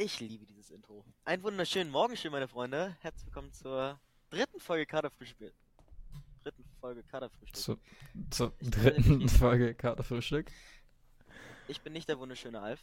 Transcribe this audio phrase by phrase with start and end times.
[0.00, 1.04] Ich liebe dieses Intro.
[1.24, 2.96] Einen wunderschönen Morgen, schön, meine Freunde.
[3.00, 3.98] Herzlich willkommen zur
[4.30, 5.52] dritten Folge Kaderfrühstück.
[6.44, 7.56] Dritten Folge Kaderfrühstück.
[7.56, 7.80] Zur,
[8.30, 10.52] zur Ich bin dritten der Folge Katerfrühstück.
[11.66, 12.80] Ich bin nicht der wunderschöne Alf.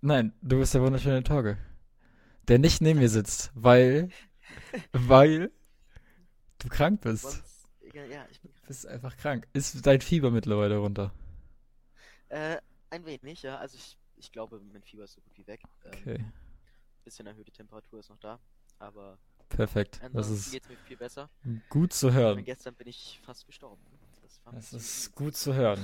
[0.00, 1.58] Nein, du bist der wunderschöne Torge.
[2.46, 4.10] Der nicht neben mir sitzt, weil,
[4.92, 5.50] weil
[6.60, 7.22] du krank bist.
[7.22, 9.48] Sonst, ja, ja, ich bin Du bist einfach krank.
[9.54, 11.12] Ist dein Fieber mittlerweile runter?
[12.28, 12.58] äh,
[12.90, 13.58] ein wenig, ja.
[13.58, 15.60] Also ich, ich glaube, mein Fieber ist so gut wie weg.
[15.84, 16.24] Ähm, Okay,
[17.04, 18.38] Bisschen erhöhte Temperatur ist noch da.
[18.78, 20.00] Aber perfekt.
[20.12, 21.28] Das ist geht es mir viel besser.
[21.68, 22.44] gut zu Und hören.
[22.44, 23.82] gestern bin ich fast gestorben.
[24.22, 25.80] Das, Das ist gut zu hören.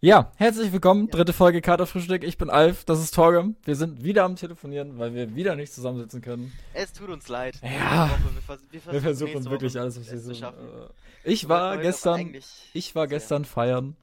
[0.00, 1.06] Ja, herzlich willkommen.
[1.06, 1.10] Ja.
[1.10, 2.22] Dritte Folge Katerfrühstück.
[2.24, 3.54] Ich bin Alf, das ist Torge.
[3.64, 6.52] Wir sind wieder am Telefonieren, weil wir wieder nicht zusammensitzen können.
[6.72, 7.58] Es tut uns leid.
[7.62, 8.08] Ja.
[8.32, 10.34] Wir, vers wir versuchen Wir versuchen wirklich Woche alles, was wir so.
[10.34, 10.68] schaffen.
[10.68, 10.88] äh,
[11.30, 12.34] Ich war gestern,
[12.72, 13.96] ich war gestern feiern.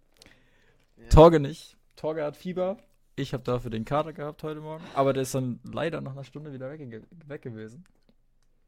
[0.97, 1.07] Ja.
[1.09, 1.77] Torge nicht.
[1.95, 2.77] Torge hat Fieber.
[3.17, 4.83] Ich habe dafür den Kater gehabt heute Morgen.
[4.93, 7.85] Aber der ist dann leider nach einer Stunde wieder weg, weg gewesen.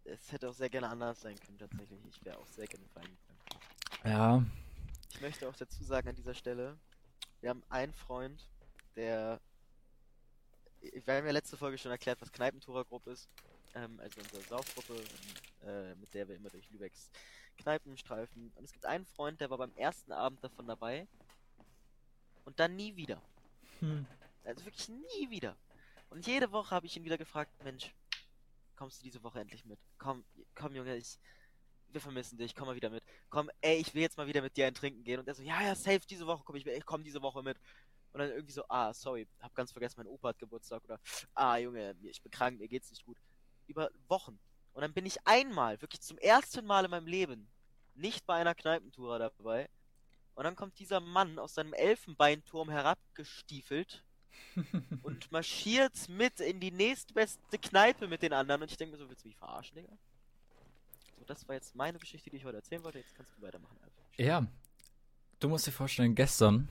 [0.06, 2.00] Es hätte auch sehr gerne anders sein können, tatsächlich.
[2.08, 3.18] Ich wäre auch sehr gerne gegangen.
[4.06, 4.46] Ja.
[5.12, 6.78] Ich möchte auch dazu sagen an dieser Stelle,
[7.42, 8.48] wir haben einen Freund,
[8.96, 9.42] der.
[10.80, 13.30] Wir haben ja letzte Folge schon erklärt, was Kneipentourergruppe ist.
[13.76, 15.02] Ähm, also unsere Saufgruppe,
[15.66, 17.12] äh, mit der wir immer durch Lübecks
[17.58, 18.54] Kneipen streifen.
[18.56, 21.06] Und es gibt einen Freund, der war beim ersten Abend davon dabei.
[22.46, 23.22] Und dann nie wieder.
[23.80, 24.06] Hm.
[24.48, 25.58] Also wirklich nie wieder.
[26.10, 27.94] Und jede Woche habe ich ihn wieder gefragt, Mensch,
[28.78, 29.78] kommst du diese Woche endlich mit?
[29.98, 30.24] Komm,
[30.56, 31.20] komm Junge, ich,
[31.90, 33.04] wir vermissen dich, komm mal wieder mit.
[33.30, 35.20] Komm, ey, ich will jetzt mal wieder mit dir ein Trinken gehen.
[35.20, 37.44] Und er so, ja, ja, safe, diese Woche komm ich mit, ich komm diese Woche
[37.44, 37.60] mit.
[38.14, 40.82] Und dann irgendwie so, ah, sorry, hab ganz vergessen, mein Opa hat Geburtstag.
[40.86, 41.02] Oder,
[41.34, 43.18] ah, Junge, ich bin krank, mir geht's nicht gut.
[43.68, 44.40] Über Wochen.
[44.72, 47.50] Und dann bin ich einmal, wirklich zum ersten Mal in meinem Leben,
[47.96, 49.70] nicht bei einer Kneipentour dabei.
[50.36, 54.06] Und dann kommt dieser Mann aus seinem Elfenbeinturm herabgestiefelt
[55.04, 58.62] und marschiert mit in die nächstbeste Kneipe mit den anderen.
[58.62, 59.92] Und ich denke mir so, willst du mich verarschen, Digga?
[61.18, 63.00] So, das war jetzt meine Geschichte, die ich heute erzählen wollte.
[63.00, 63.78] Jetzt kannst du weitermachen.
[64.18, 64.48] Ja.
[65.40, 66.68] Du musst dir vorstellen, gestern,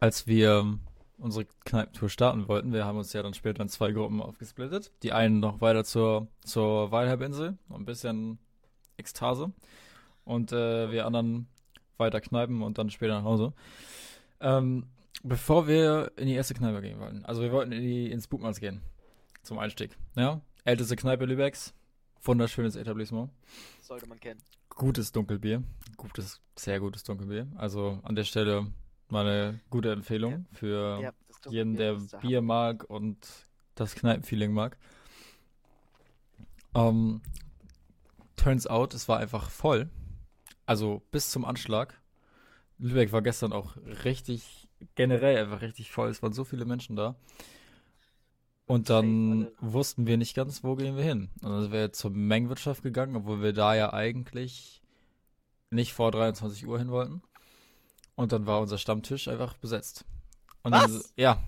[0.00, 0.78] als wir
[1.18, 4.92] unsere Kneipentour starten wollten, wir haben uns ja dann später in zwei Gruppen aufgesplittet.
[5.02, 8.38] Die einen noch weiter zur, zur Weilhalbinsel, noch ein bisschen
[8.96, 9.52] Ekstase.
[10.24, 11.46] Und äh, wir anderen
[11.98, 13.52] weiter Kneipen und dann später nach Hause.
[14.40, 14.86] Ähm,
[15.26, 18.60] bevor wir in die erste Kneipe gehen wollten, also wir wollten in die, ins Bugmanns
[18.60, 18.82] gehen,
[19.42, 19.96] zum Einstieg.
[20.14, 21.74] Ja, älteste Kneipe Lübecks,
[22.22, 23.30] wunderschönes Etablissement.
[23.82, 24.40] Sollte man kennen.
[24.70, 25.62] Gutes Dunkelbier.
[25.96, 27.46] Gutes, sehr gutes Dunkelbier.
[27.56, 28.66] Also an der Stelle
[29.08, 33.18] mal eine gute Empfehlung für Ja, das Dunkelbier jeden, der Bier mag und
[33.74, 34.76] das Kneipenfeeling mag.
[36.74, 37.22] Ähm,
[38.36, 39.88] turns out, es war einfach voll.
[40.66, 41.98] Also bis zum Anschlag.
[42.78, 46.08] Lübeck war gestern auch richtig, generell einfach richtig voll.
[46.08, 47.16] Es waren so viele Menschen da.
[48.66, 51.30] Und dann wussten wir nicht ganz, wo gehen wir hin.
[51.40, 54.82] Und dann sind wir zur Mengenwirtschaft gegangen, obwohl wir da ja eigentlich
[55.70, 57.22] nicht vor 23 Uhr hin wollten.
[58.16, 60.04] Und dann war unser Stammtisch einfach besetzt.
[60.62, 61.12] Und dann, Was?
[61.16, 61.40] ja,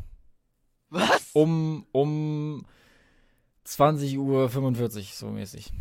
[0.91, 1.31] Was?
[1.33, 2.65] um, um
[3.65, 5.73] 20 Uhr 45, so mäßig.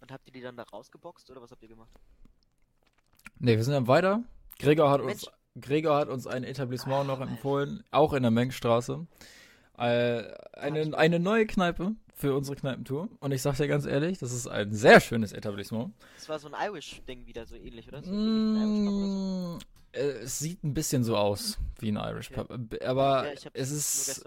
[0.00, 1.90] Und habt ihr die dann da rausgeboxt oder was habt ihr gemacht?
[3.38, 4.22] Ne, wir sind dann weiter.
[4.58, 5.24] Gregor hat Mensch.
[5.24, 9.06] uns, Gregor hat uns ein Etablissement noch empfohlen, auch in der Mengstraße.
[9.78, 13.08] Äh, eine, eine neue Kneipe für unsere Kneipentour.
[13.20, 15.92] Und ich sag dir ganz ehrlich, das ist ein sehr schönes Etablissement.
[16.16, 18.02] Das war so ein Irish-Ding wieder, so ähnlich, oder?
[18.02, 19.56] So Pub oder so.
[19.56, 19.58] Mm,
[19.92, 22.44] äh, es sieht ein bisschen so aus wie ein Irish Okay.
[22.44, 22.74] Pub.
[22.74, 24.24] äh, Aber ja, es ist,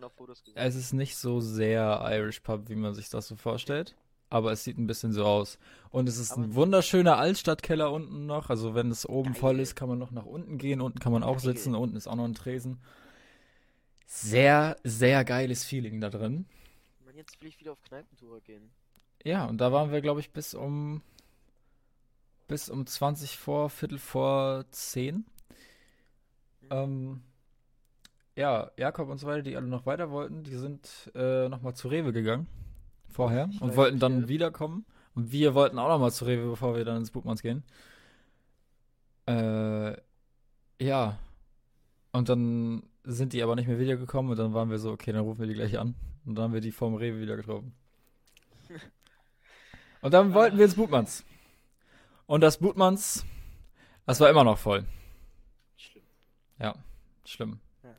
[0.56, 3.96] es ist nicht so sehr Irish Pub, wie man sich das so vorstellt.
[4.35, 5.57] Aber es sieht ein bisschen so aus.
[5.91, 8.50] Und es ist Aber- ein wunderschöner Altstadtkeller unten noch.
[8.50, 9.40] Also wenn es oben Geil.
[9.40, 10.81] voll ist, kann man noch nach unten gehen.
[10.81, 11.53] Unten kann man auch Geil.
[11.53, 11.73] sitzen.
[11.73, 12.79] Unten ist auch noch ein Tresen.
[14.06, 16.46] Sehr, sehr geiles Feeling da drin.
[17.06, 18.72] Man, jetzt will ich wieder auf Kneipentour gehen.
[19.23, 21.02] Ja, und da waren wir, glaube ich, bis um
[22.50, 25.16] bis um 20 vor, Viertel vor 10.
[25.16, 25.25] Mhm.
[26.69, 27.22] Ähm,
[28.35, 31.87] ja, Jakob und so weiter, die alle noch weiter wollten, die sind äh, nochmal zu
[31.87, 32.47] Rewe gegangen.
[33.16, 33.47] Vorher.
[33.50, 34.85] Ich und wollten dann wiederkommen.
[35.14, 37.64] Und wir wollten auch nochmal zu Rewe, bevor wir dann ins Buchmanns gehen.
[39.26, 39.96] Äh,
[40.84, 41.17] ja.
[42.12, 45.22] Und dann sind die aber nicht mehr wiedergekommen und dann waren wir so, okay, dann
[45.22, 45.96] rufen wir die gleich an.
[46.26, 47.73] Und dann haben wir die vorm Rewe wieder getroffen.
[50.02, 51.23] Und dann wollten wir ins Butmanns.
[52.26, 53.26] Und das Butmanns,
[54.06, 54.85] das war immer noch voll.
[55.78, 56.03] Schlimm.
[56.59, 56.76] Ja,
[57.23, 57.59] schlimm.
[57.82, 57.96] Ja.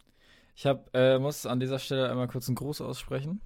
[0.54, 3.40] Ich hab, äh, muss an dieser Stelle einmal kurz einen Gruß aussprechen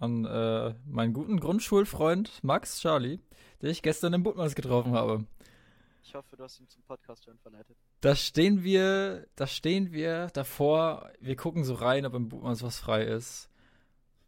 [0.00, 3.20] an äh, meinen guten Grundschulfreund Max Charlie,
[3.62, 5.24] den ich gestern im Butmanns getroffen habe.
[6.02, 7.76] Ich hoffe, du hast ihn zum Podcast hören verleitet.
[8.00, 12.78] Da stehen wir, da stehen wir davor, wir gucken so rein, ob im Buchmanns was
[12.78, 13.48] frei ist.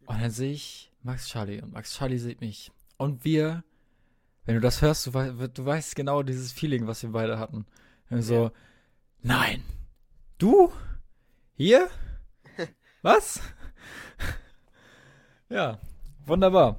[0.05, 2.71] Und dann sehe ich Max Charlie und Max Charlie sieht mich.
[2.97, 3.63] Und wir,
[4.45, 7.65] wenn du das hörst, du, wei du weißt genau dieses Feeling, was wir beide hatten.
[8.09, 8.51] Und so,
[9.21, 9.63] nein,
[10.37, 10.71] du?
[11.55, 11.89] Hier?
[13.01, 13.41] Was?
[15.53, 15.77] Ja,
[16.25, 16.77] wunderbar.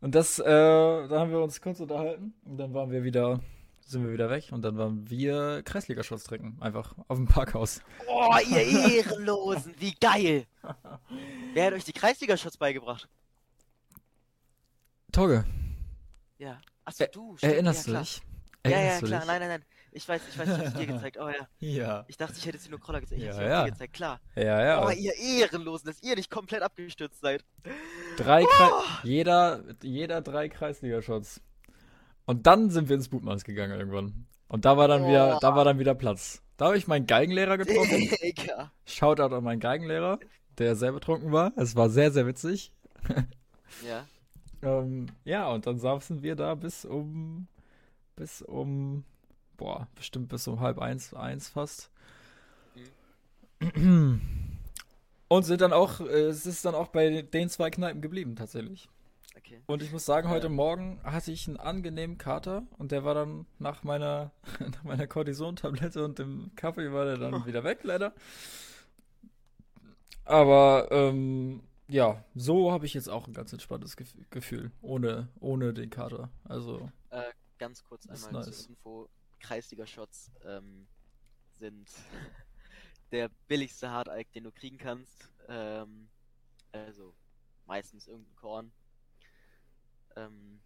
[0.00, 3.40] Und das, äh, da haben wir uns kurz unterhalten und dann waren wir wieder,
[3.80, 6.56] sind wir wieder weg und dann waren wir Kreisliga-Shots trinken.
[6.60, 7.80] Einfach auf dem Parkhaus.
[8.06, 8.62] Oh, ihr
[8.98, 10.46] Ehrenlosen, wie geil!
[11.54, 13.08] Wer hat euch die Kreisliga-Shots beigebracht?
[15.10, 15.44] Torge,
[16.38, 16.60] Ja.
[16.84, 18.22] Achso, du, stimmt, erinnerst ja, du dich?
[18.64, 19.20] Ja, ja, Erinnerst du klar.
[19.20, 19.28] dich?
[19.28, 19.64] Nein, nein, nein.
[19.92, 21.18] Ich weiß, ich weiß, ich hab's dir gezeigt.
[21.20, 21.46] Oh ja.
[21.60, 22.04] Ja.
[22.08, 23.20] Ich dachte, ich hätte sie nur Kroller gezeigt.
[23.20, 23.64] Ich Ja, hab's dir ja.
[23.64, 24.20] dir gezeigt, klar.
[24.36, 24.86] Ja, ja.
[24.86, 27.44] Oh, ihr Ehrenlosen, dass ihr nicht komplett abgestürzt seid.
[28.16, 28.82] Drei Oh!
[29.02, 31.40] jeder, jeder drei Kreisliga-Shots.
[32.26, 34.26] Und dann sind wir ins Bootmans gegangen irgendwann.
[34.48, 35.38] Und da war dann wieder, Oh.
[35.40, 36.42] da war dann wieder Platz.
[36.56, 38.10] Da habe ich meinen Geigenlehrer getroffen.
[38.22, 38.72] Digga.
[38.86, 40.18] Shoutout an meinen Geigenlehrer,
[40.58, 41.52] der sehr betrunken war.
[41.56, 42.72] Es war sehr, sehr witzig.
[43.86, 44.06] Ja.
[44.62, 47.46] Ähm, ja, und dann saßen wir da bis um,
[48.16, 49.04] bis um,
[49.58, 51.90] boah, bestimmt bis um halb eins, eins fast.
[55.28, 58.88] Und sind dann auch, äh, es ist dann auch bei den zwei Kneipen geblieben, tatsächlich.
[59.36, 59.60] Okay.
[59.66, 60.52] Und ich muss sagen, heute Ja.
[60.52, 66.04] Morgen hatte ich einen angenehmen Kater und der war dann nach meiner, nach meiner Cortison-Tablette
[66.04, 68.14] und dem Kaffee war der dann wieder weg, leider.
[70.24, 75.72] Aber ähm, ja, so habe ich jetzt auch ein ganz entspanntes Gef Gefühl, ohne, ohne
[75.72, 76.30] den Kater.
[76.44, 78.50] Also, Äh, ganz kurz einmal nice.
[78.62, 79.08] zur Info.
[79.40, 80.86] Kreisliga-Shots ähm,
[81.58, 81.90] sind
[83.10, 85.30] der billigste Hard-Alk, den du kriegen kannst.
[85.48, 86.08] Ähm,
[86.72, 87.14] also
[87.66, 88.72] meistens irgendein Korn.
[90.16, 90.60] Ähm,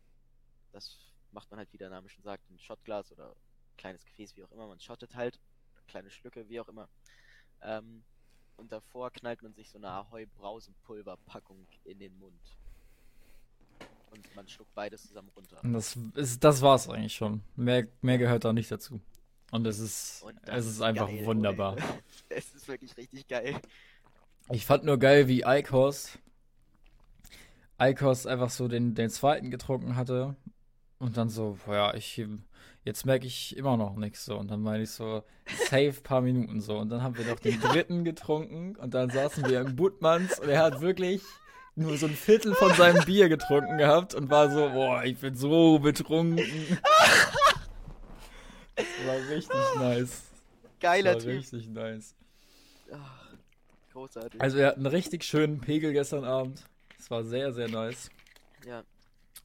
[0.72, 0.98] das
[1.30, 3.34] macht man halt, wie der Name schon sagt, ein Shotglas oder
[3.76, 4.66] kleines Gefäß, wie auch immer.
[4.66, 5.38] Man shottet halt,
[5.86, 6.88] kleine Schlücke, wie auch immer.
[7.60, 8.04] Ähm,
[8.56, 12.58] und davor knallt man sich so eine Ahoi-Brausenpulverpackung in den Mund.
[14.12, 15.58] Und man schluckt beides zusammen runter.
[15.62, 17.42] und das ist, das war's eigentlich schon.
[17.56, 19.00] Mehr, mehr gehört da nicht dazu.
[19.50, 21.72] Und es ist, Und es ist einfach geil, wunderbar.
[21.72, 21.84] Leute.
[22.28, 23.56] Es ist wirklich richtig geil.
[24.50, 26.18] Ich fand nur geil, wie Eikos
[27.82, 30.36] Eikos einfach so den, den zweiten getrunken hatte
[30.98, 32.24] und dann so, ja, ich
[32.84, 35.24] jetzt merke ich immer noch nichts so und dann meine ich so
[35.68, 39.48] safe paar Minuten so und dann haben wir noch den dritten getrunken und dann saßen
[39.48, 41.22] wir im Buttmanns und er hat wirklich
[41.74, 45.34] nur so ein Viertel von seinem Bier getrunken gehabt und war so, boah, ich bin
[45.34, 46.44] so betrunken.
[48.76, 50.22] Das war richtig nice.
[50.62, 51.28] Das Geiler war Typ.
[51.30, 52.14] richtig nice.
[52.92, 53.26] Ach,
[53.92, 54.40] großartig.
[54.40, 56.64] Also wir hatten einen richtig schönen Pegel gestern Abend.
[56.98, 58.10] Es war sehr, sehr nice.
[58.66, 58.82] ja.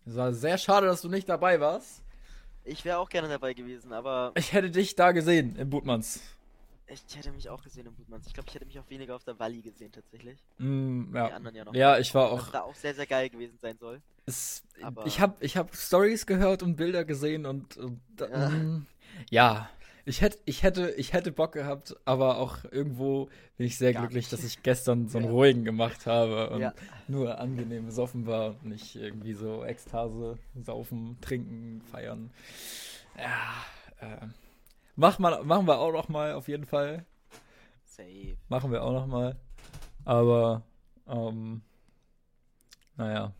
[0.05, 2.01] Es war sehr schade, dass du nicht dabei warst.
[2.63, 6.21] Ich wäre auch gerne dabei gewesen, aber Ich hätte dich da gesehen im Bootmanns.
[6.87, 8.27] Ich hätte mich auch gesehen im Blutmanns.
[8.27, 10.37] Ich glaube, ich hätte mich auch weniger auf der Walli gesehen tatsächlich.
[10.57, 11.27] Mm, Die ja.
[11.27, 11.73] anderen ja noch.
[11.73, 12.51] ja, ich war Was auch.
[12.51, 14.01] da auch sehr, sehr geil gewesen sein soll.
[14.25, 14.63] Es,
[15.05, 18.49] ich habe ich hab Stories gehört und Bilder gesehen und, und Ja.
[18.49, 18.85] mm,
[19.29, 19.69] ja.
[20.05, 23.25] Ich hätte, ich hätte, ich hätte Bock gehabt, aber auch irgendwo
[23.57, 24.33] bin ich sehr Gar glücklich, nicht.
[24.33, 25.33] dass ich gestern so einen Ja.
[25.33, 26.73] ruhigen gemacht habe und Ja.
[27.09, 32.31] nur angenehm besoffen war, nicht irgendwie so Ekstase, saufen, trinken, feiern.
[33.17, 33.65] Ja,
[33.99, 34.27] äh,
[34.97, 37.05] mach mal, machen wir auch noch mal auf jeden Fall.
[37.85, 38.37] Safe.
[38.49, 39.39] Machen wir auch noch mal.
[40.03, 40.63] Aber,
[41.07, 41.61] ähm,
[42.97, 43.33] naja.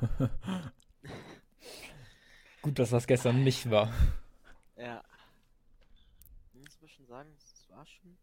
[2.62, 3.92] Gut, dass das gestern nicht war.
[4.76, 5.02] Ja.
[6.52, 8.18] Ich muss schon sagen, es war schon.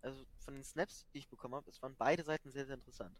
[0.00, 3.16] Also von den Snaps, die ich bekommen habe, es waren beide Seiten sehr, sehr interessant.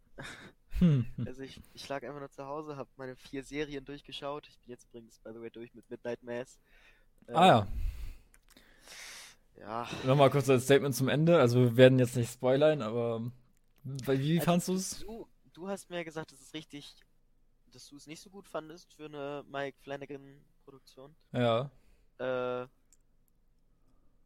[0.78, 1.06] Hm.
[1.26, 4.47] Also ich, ich lag einfach nur zu Hause, habe meine vier Serien durchgeschaut.
[4.49, 6.58] Ich bin jetzt übrigens, by the way, durch mit Midnight Mass.
[7.26, 7.66] Ah ja, Ähm,
[9.60, 11.38] Ja, nochmal kurz ein Statement zum Ende.
[11.38, 13.30] Also wir werden jetzt nicht spoilern, aber
[13.84, 15.04] wie Also, fandst du es?
[15.52, 16.94] du, hast mir gesagt, es ist richtig,
[17.72, 21.14] dass du es nicht so gut fandest für eine Mike Flanagan Produktion.
[21.32, 21.70] Ja.
[22.18, 22.66] Äh,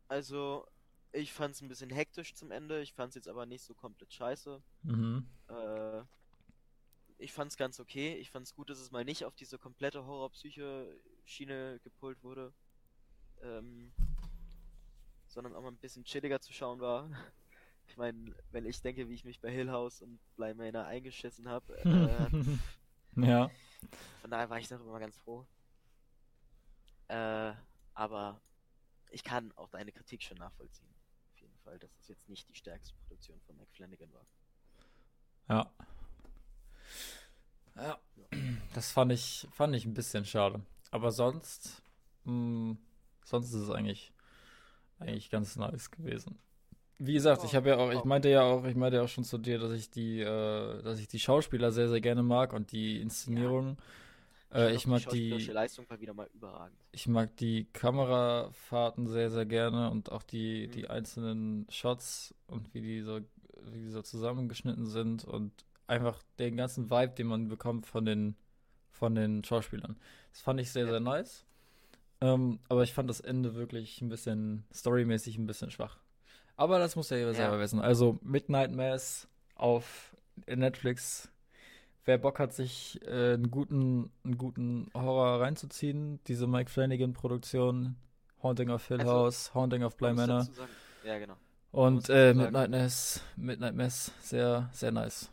[0.09, 0.67] also,
[1.13, 2.83] ich fand es ein bisschen hektisch zum Ende.
[2.83, 4.61] Ich fand es jetzt aber nicht so komplett scheiße.
[4.83, 5.27] Mhm.
[5.49, 6.03] Äh,
[7.19, 8.17] ich fand es ganz okay.
[8.17, 12.53] Ich fand es gut, dass es mal nicht auf diese komplette Horror-Psyche-Schiene gepult wurde.
[13.43, 13.93] Ähm,
[15.33, 17.09] sondern auch mal ein bisschen chilliger zu schauen war.
[17.89, 21.49] Ich meine, wenn ich denke, wie ich mich bei Hill House und Bly Manor eingeschissen
[21.49, 23.51] habe, äh, ja.
[24.21, 25.45] von daher war ich darüber mal ganz froh.
[27.09, 27.53] Äh,
[27.93, 28.41] aber
[29.11, 30.89] ich kann auch deine Kritik schon nachvollziehen.
[31.33, 34.27] Auf jeden Fall, dass es jetzt nicht die stärkste Produktion von Mike Flanagan war.
[35.49, 35.73] Ja.
[37.77, 37.99] Ja.
[38.75, 40.65] Das fand ich, fand ich ein bisschen schade.
[40.91, 41.83] Aber sonst,
[42.25, 42.77] mh,
[43.25, 44.15] sonst ist es eigentlich,
[45.03, 46.39] eigentlich ganz nice gewesen.
[46.99, 49.25] wie gesagt, ich habe ja auch, ich meinte ja auch, ich meinte ja auch schon
[49.25, 52.71] zu dir, dass ich die, äh, dass ich die Schauspieler sehr, sehr gerne mag und
[52.73, 53.77] die Inszenierung.
[54.51, 56.77] Äh, fand ich auch mag Die die, Leistung war wieder mal überragend.
[56.93, 60.73] ich mag die Kamerafahrten sehr, sehr gerne und auch die, Mhm.
[60.73, 63.21] die einzelnen Shots und wie die so,
[63.73, 65.53] wie die so zusammengeschnitten sind und
[65.87, 68.37] einfach den ganzen Vibe, den man bekommt von den,
[68.91, 69.97] von den Schauspielern.
[70.31, 70.91] Das fand ich sehr, Ja.
[70.91, 71.45] sehr nice.
[72.23, 75.99] Ähm, aber ich fand das Ende wirklich ein bisschen storymäßig ein bisschen schwach.
[76.57, 77.37] Aber das muss ja jeder Ja.
[77.37, 77.81] selber wissen.
[77.81, 79.27] Also Midnight Mass
[79.57, 80.15] auf
[80.47, 81.29] Netflix.
[82.05, 87.97] Wer Bock hat, sich äh, einen guten, einen guten Horror reinzuziehen, diese Mike Flanagan-Produktion,
[88.43, 90.47] Haunting of Hill Also, House, Haunting of Bly Manor
[91.05, 91.37] Ja, genau.
[91.71, 95.31] und äh, Midnight Mass, Midnight Mass, sehr, sehr nice.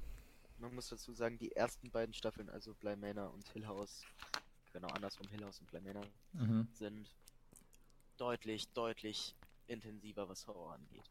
[0.60, 4.03] Man muss dazu sagen, die ersten beiden Staffeln, also Bly Manor und Hill House,
[4.73, 6.67] genau andersrum, Hill House und Manor, Mhm.
[6.73, 7.09] sind
[8.17, 9.35] deutlich, deutlich
[9.67, 11.09] intensiver, was Horror angeht.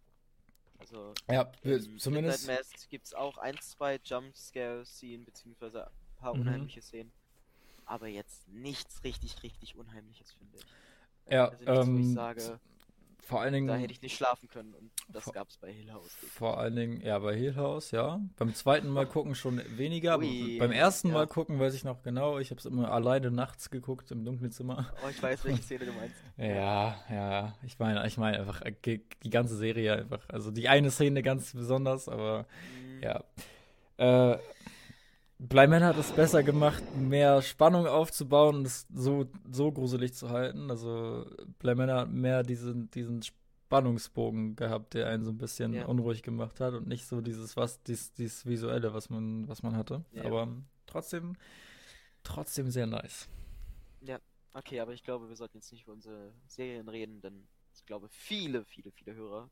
[0.79, 2.47] Also Ja, in zumindest.
[2.47, 6.41] Midnight Mass gibt es auch ein, zwei Jumpscare-Szenen, beziehungsweise ein paar Mhm.
[6.43, 7.13] unheimliche Szenen.
[7.85, 10.67] Aber jetzt nichts richtig, richtig Unheimliches, finde ich.
[11.31, 12.61] Ja, also nichts, wo ich ähm, sage,
[13.29, 13.67] Vor allen Dingen.
[13.67, 16.11] da hätte ich nicht schlafen können und das gab es bei Hill House.
[16.33, 18.21] Vor allen Dingen, ja, bei Hill House, ja.
[18.39, 20.19] Beim zweiten Mal gucken schon weniger.
[20.19, 21.15] Ui, beim ersten ja.
[21.15, 22.39] Mal gucken weiß ich noch genau.
[22.39, 24.91] Ich habe es immer alleine nachts geguckt im dunklen Zimmer.
[25.05, 26.17] Oh, ich weiß, welche Szene du meinst.
[26.39, 27.55] Ja, ja.
[27.67, 30.27] Ich meine, ich meine einfach äh, die ganze Serie einfach.
[30.29, 32.47] Also die eine Szene ganz besonders, aber
[32.83, 33.03] Mhm.
[33.03, 33.25] ja.
[33.99, 34.39] Äh,
[35.39, 40.71] Blyman hat es besser gemacht, mehr Spannung aufzubauen und es so, so gruselig zu halten.
[40.71, 41.27] Also
[41.61, 45.87] Blyman hat mehr diesen, diesen Spannungsbogen gehabt, der einen so ein bisschen Ja.
[45.87, 49.77] unruhig gemacht hat und nicht so dieses, was, dies, dieses Visuelle, was man, was man
[49.77, 50.05] hatte.
[50.13, 50.25] Ja.
[50.25, 50.49] Aber
[50.87, 51.37] trotzdem,
[52.25, 53.29] trotzdem sehr nice.
[54.55, 58.09] Okay, aber ich glaube, wir sollten jetzt nicht über unsere Serien reden, denn ich glaube,
[58.09, 59.49] viele, viele, viele Hörer,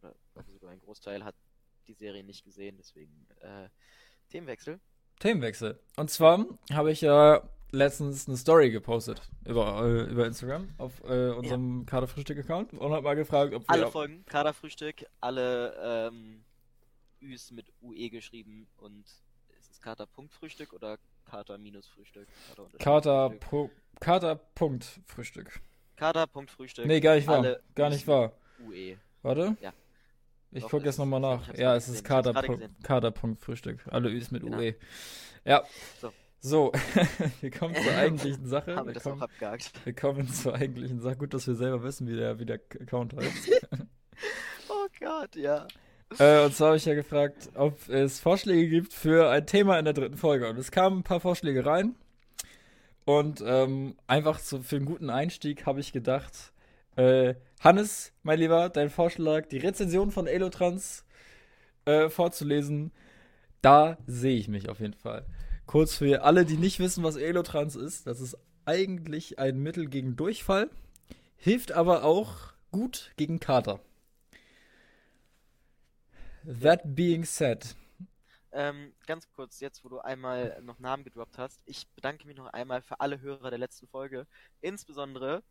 [0.00, 1.34] oder sogar ein Großteil, hat
[1.88, 3.68] die Serie nicht gesehen, deswegen äh,
[4.28, 4.78] Themenwechsel.
[5.24, 5.78] Themenwechsel.
[5.96, 11.30] Und zwar habe ich ja letztens eine Story gepostet über, äh, über Instagram auf äh,
[11.30, 16.44] unserem Kaderfrühstück-Account und habe mal gefragt, ob wir Alle Folgen, Kaderfrühstück, alle ähm,
[17.22, 19.00] Üs mit UE geschrieben und
[19.58, 22.28] ist es Kater-Punkt-Frühstück oder Kater-Minus-Frühstück?
[22.50, 23.48] Kater-Unterstrich Kater, Frühstück?
[23.50, 25.58] Pu- Kater Punkt Frühstück.
[25.96, 26.84] Kater-Punkt-Frühstück.
[26.86, 27.38] Nee, gar nicht wahr.
[27.38, 28.32] alle Gar nicht wahr.
[28.68, 28.98] UE.
[29.22, 29.56] Warte.
[29.62, 29.72] Ja.
[30.54, 31.52] Ich gucke jetzt nochmal nach.
[31.54, 32.76] Ja, es ist Kader, gerade Punkt- gesehen.
[32.82, 33.80] Kader Punkt Frühstück.
[33.90, 34.58] Alle Üs mit Genau.
[34.58, 34.74] UE.
[35.44, 35.62] Ja.
[36.00, 36.12] So.
[36.40, 36.72] So,
[37.40, 38.76] wir kommen zur eigentlichen Sache.
[38.76, 39.72] Haben wir Wir das auch kommen, abgehakt.
[39.84, 41.16] wir kommen zur eigentlichen Sache.
[41.16, 43.50] Gut, dass wir selber wissen, wie der, wie der Account heißt.
[44.68, 45.66] Oh Gott, ja.
[46.18, 49.84] Äh, und zwar habe ich ja gefragt, ob es Vorschläge gibt für ein Thema in
[49.84, 50.48] der dritten Folge.
[50.48, 51.96] Und es kamen ein paar Vorschläge rein.
[53.04, 56.52] Und ähm, einfach so für einen guten Einstieg habe ich gedacht,
[56.96, 61.04] äh, Hannes, mein Lieber, dein Vorschlag, die Rezension von Elotrans
[61.84, 62.92] äh, vorzulesen,
[63.62, 65.26] da sehe ich mich auf jeden Fall.
[65.66, 68.36] Kurz für alle, die nicht wissen, was Elotrans ist, das ist
[68.66, 70.70] eigentlich ein Mittel gegen Durchfall,
[71.36, 73.80] hilft aber auch gut gegen Kater.
[76.62, 77.74] That being said,
[78.52, 82.46] Ähm, ganz kurz, jetzt wo du einmal noch Namen gedroppt hast, ich bedanke mich noch
[82.52, 84.28] einmal für alle Hörer der letzten Folge,
[84.60, 85.42] insbesondere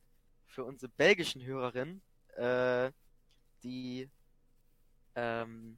[0.54, 2.02] für unsere belgischen Hörerinnen,
[2.38, 2.92] äh,
[3.64, 4.08] die
[5.16, 5.78] ähm,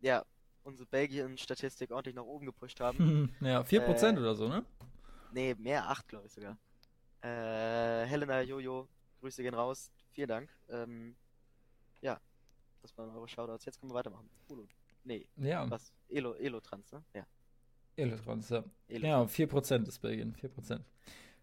[0.00, 0.24] ja
[0.62, 3.34] unsere Belgien-Statistik ordentlich nach oben gepusht haben.
[3.40, 4.64] ja, 4% Äh, oder so, ne?
[5.32, 6.56] Nee, mehr, acht glaube ich sogar.
[7.22, 8.88] Äh, Helena, Jojo,
[9.20, 10.50] Grüße gehen raus, vielen Dank.
[10.68, 11.16] Ähm,
[12.00, 12.20] ja,
[12.82, 13.64] das waren eure Shoutouts.
[13.64, 14.28] Jetzt können wir weitermachen.
[14.48, 14.66] Ulu.
[15.04, 15.92] Nee, Ja, was?
[16.08, 17.04] Elo, Elo-Trans, ne?
[17.14, 17.26] Ja,
[17.96, 18.64] Elotrans, ja.
[18.88, 19.06] Elo.
[19.06, 20.80] Ja, 4% ist Belgien, 4%.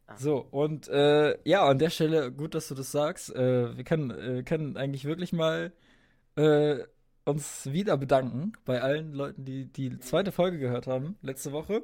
[0.08, 0.18] Ah.
[0.18, 3.34] So, und äh, ja, an der Stelle, gut, dass du das sagst.
[3.36, 5.72] Äh, wir können, äh, können eigentlich wirklich mal
[6.36, 6.80] äh,
[7.26, 11.84] uns wieder bedanken bei allen Leuten, die die zweite Folge gehört haben, letzte Woche.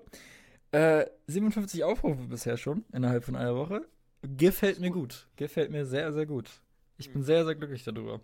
[0.72, 3.88] Äh, 57 Aufrufe bisher schon, innerhalb von einer Woche.
[4.22, 5.28] Gefällt mir gut.
[5.38, 6.50] Gefällt mir sehr, sehr gut.
[6.98, 7.26] Ich bin Mhm.
[7.26, 8.20] sehr, sehr glücklich darüber.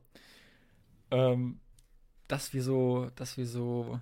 [1.12, 1.60] Ähm,
[2.28, 4.00] dass wir so, dass wir so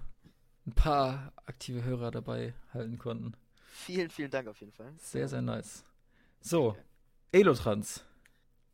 [0.65, 3.33] ein paar aktive Hörer dabei halten konnten.
[3.73, 4.93] Vielen, vielen Dank auf jeden Fall.
[4.99, 5.83] Sehr, sehr nice.
[6.41, 6.77] So,
[7.31, 8.05] Elotrans.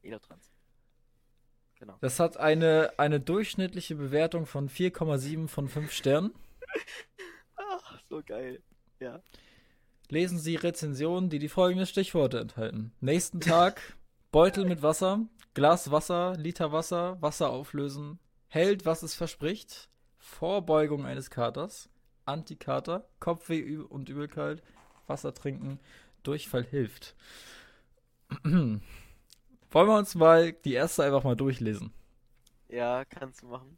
[0.04, 0.52] Elotrans.
[1.80, 1.98] Genau.
[2.02, 6.34] Das hat eine, eine durchschnittliche Bewertung von 4,7 von 5 Sternen.
[7.56, 8.62] Ach, so geil.
[9.00, 9.24] Ja.
[10.10, 12.92] Lesen Sie Rezensionen, die die folgenden Stichworte enthalten.
[13.00, 13.82] Nächsten Tag,
[14.32, 21.30] Beutel mit Wasser, Glas Wasser, Liter Wasser, Wasser auflösen, hält, was es verspricht, Vorbeugung eines
[21.30, 21.90] Katers,
[22.26, 24.62] Antikater, Kopfweh und Übelkeit,
[25.10, 25.80] Wasser trinken,
[26.24, 27.16] Durchfall hilft.
[28.44, 28.82] Wollen
[29.72, 31.92] wir uns mal die erste einfach mal durchlesen?
[32.70, 33.78] Ja, kannst du machen.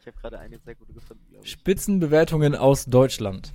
[0.00, 1.50] Ich habe gerade eine sehr gute gefunden, glaube ich.
[1.50, 3.52] Spitzenbewertungen aus Deutschland.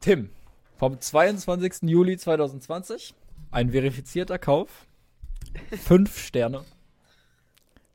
[0.00, 0.30] Tim,
[0.76, 1.82] vom 22.
[1.82, 3.14] Juli 2020.
[3.50, 4.86] Ein verifizierter Kauf.
[5.82, 6.64] Fünf Sterne.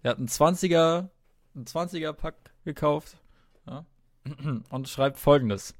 [0.03, 1.09] Er hat einen 20er,
[1.55, 3.17] einen 20er Pack gekauft.
[3.67, 3.85] Ja.
[4.69, 5.73] Und schreibt folgendes.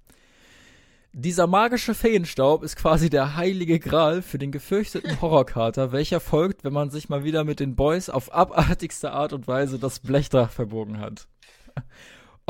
[1.13, 6.72] Dieser magische Feenstaub ist quasi der heilige Gral für den gefürchteten Horrorkater, welcher folgt, wenn
[6.72, 11.00] man sich mal wieder mit den Boys auf abartigste Art und Weise das Blechdach verbogen
[11.00, 11.27] hat.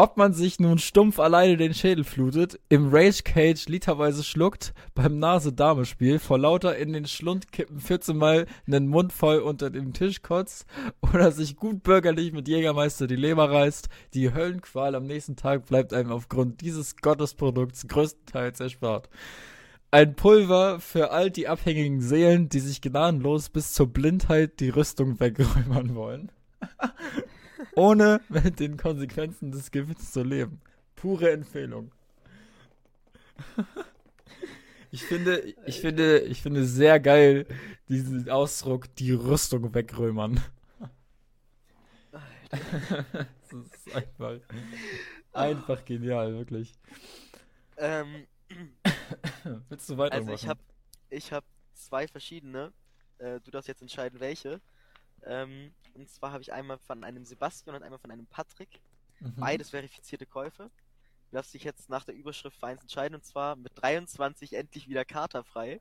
[0.02, 5.20] Ob man sich nun stumpf alleine den Schädel flutet, im Rage Cage literweise schluckt, beim
[5.20, 10.24] Nase-Dame-Spiel vor lauter in den Schlund kippen 14 Mal einen Mund voll unter dem Tisch
[10.24, 10.66] kotzt
[11.04, 15.94] oder sich gut bürgerlich mit Jägermeister die Leber reißt, die Höllenqual am nächsten Tag bleibt
[15.94, 19.08] einem aufgrund dieses Gottesprodukts größtenteils erspart.
[19.92, 25.20] Ein Pulver für all die abhängigen Seelen, die sich gnadenlos bis zur Blindheit die Rüstung
[25.20, 26.32] wegräumern wollen
[27.76, 30.62] ohne mit den Konsequenzen des Gewinns zu leben.
[30.96, 31.92] Pure Empfehlung.
[34.92, 37.48] Ich finde, ich finde, ich finde sehr geil
[37.88, 40.42] diesen Ausdruck, die Rüstung wegrömern.
[42.52, 44.40] das ist einfach,
[45.32, 46.74] einfach genial, wirklich.
[47.78, 48.28] Ähm,
[49.70, 50.30] Willst du weitermachen?
[50.30, 50.60] also ich habe
[51.10, 52.74] ich hab zwei verschiedene.
[53.18, 54.62] Äh, du darfst jetzt entscheiden, welche.
[55.26, 58.82] Ähm, und zwar habe ich einmal von einem Sebastian und einmal von einem Patrick.
[59.20, 59.36] Mhm.
[59.38, 60.72] Beides verifizierte Käufe.
[61.30, 64.88] Du darfst dich jetzt nach der Überschrift für eins entscheiden und zwar mit 23 endlich
[64.90, 65.80] wieder katerfrei.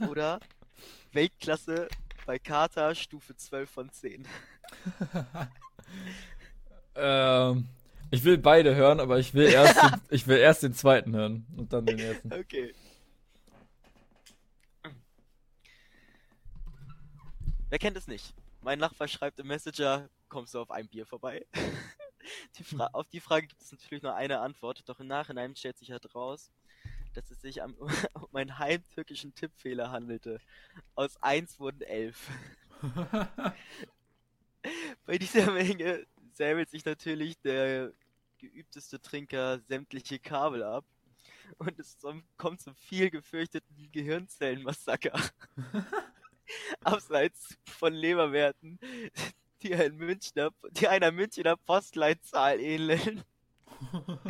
[0.08, 0.40] Oder
[1.12, 1.88] Weltklasse
[2.26, 4.26] bei Kater Stufe 12 von 10.
[6.94, 7.68] ähm,
[8.10, 11.46] ich will beide hören, aber ich will erst, den, ich will erst den zweiten hören
[11.56, 12.32] und dann den ersten.
[12.32, 12.74] Okay.
[17.70, 18.34] Wer kennt es nicht?
[18.62, 21.44] Mein Nachbar schreibt im Messenger, kommst du auf ein Bier vorbei?
[22.58, 25.90] die auf die Frage gibt es natürlich nur eine Antwort, doch im Nachhinein stellt sich
[25.90, 26.50] halt raus,
[27.12, 27.74] dass es sich um,
[28.14, 30.40] um einen heimtückischen Tippfehler handelte.
[30.94, 32.30] Aus 1 wurden 11.
[35.04, 37.92] Bei dieser Menge säbelt sich natürlich der
[38.38, 40.86] geübteste Trinker sämtliche Kabel ab
[41.58, 41.98] und es
[42.38, 45.20] kommt zum viel gefürchteten Gehirnzellenmassaker.
[46.84, 48.78] Abseits von Leberwerten,
[49.62, 53.22] die, ein Münchner, die einer Münchner Postleitzahl ähneln,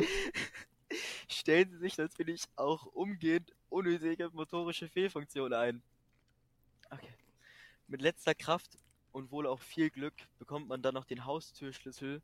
[1.27, 5.81] stellen sie sich natürlich auch umgehend unnötige motorische Fehlfunktionen ein.
[6.89, 7.13] Okay.
[7.87, 8.77] Mit letzter Kraft
[9.11, 12.21] und wohl auch viel Glück bekommt man dann noch den Haustürschlüssel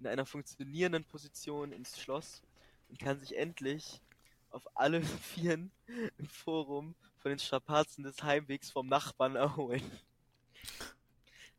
[0.00, 2.42] in einer funktionierenden Position ins Schloss
[2.88, 4.00] und kann sich endlich
[4.50, 5.70] auf alle Vieren
[6.18, 9.82] im Forum von den Strapazen des Heimwegs vom Nachbarn erholen.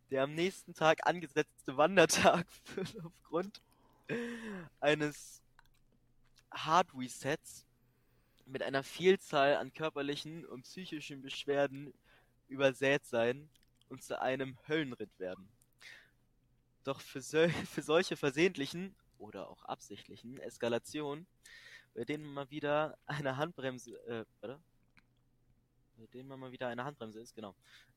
[0.10, 3.62] Der am nächsten Tag angesetzte Wandertag wird aufgrund
[4.80, 5.41] eines
[6.52, 7.65] Hard Resets
[8.45, 11.93] mit einer Vielzahl an körperlichen und psychischen Beschwerden
[12.48, 13.48] übersät sein
[13.89, 15.48] und zu einem Höllenritt werden.
[16.84, 21.28] Doch für, sol für solche versehentlichen oder auch absichtlichen Eskalationen,
[21.93, 24.60] bei denen mal wieder eine Handbremse, äh, oder?
[26.00, 27.54] Bei man mal wieder eine Handbremse ist, genau,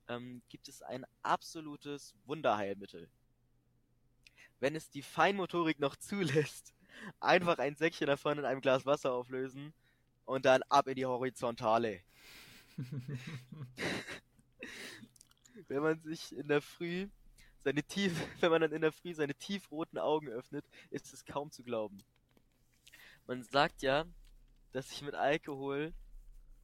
[0.09, 3.09] ähm, gibt es ein absolutes Wunderheilmittel.
[4.59, 6.75] Wenn es die Feinmotorik noch zulässt,
[7.21, 9.73] einfach ein Säckchen davon in einem Glas Wasser auflösen
[10.25, 12.01] und dann ab in die Horizontale.
[15.69, 17.09] wenn man sich in der Früh
[17.59, 21.53] seine tief, wenn man dann in der Früh seine tiefroten Augen öffnet, ist es kaum
[21.53, 22.03] zu glauben.
[23.27, 24.07] Man sagt ja,
[24.73, 25.93] dass sich mit Alkohol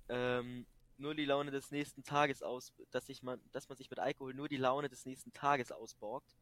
[0.09, 0.67] ähm,
[0.99, 4.35] nur die Laune des nächsten Tages aus, dass sich man, dass man sich mit Alkohol
[4.35, 6.37] nur die Laune des nächsten Tages ausborgt.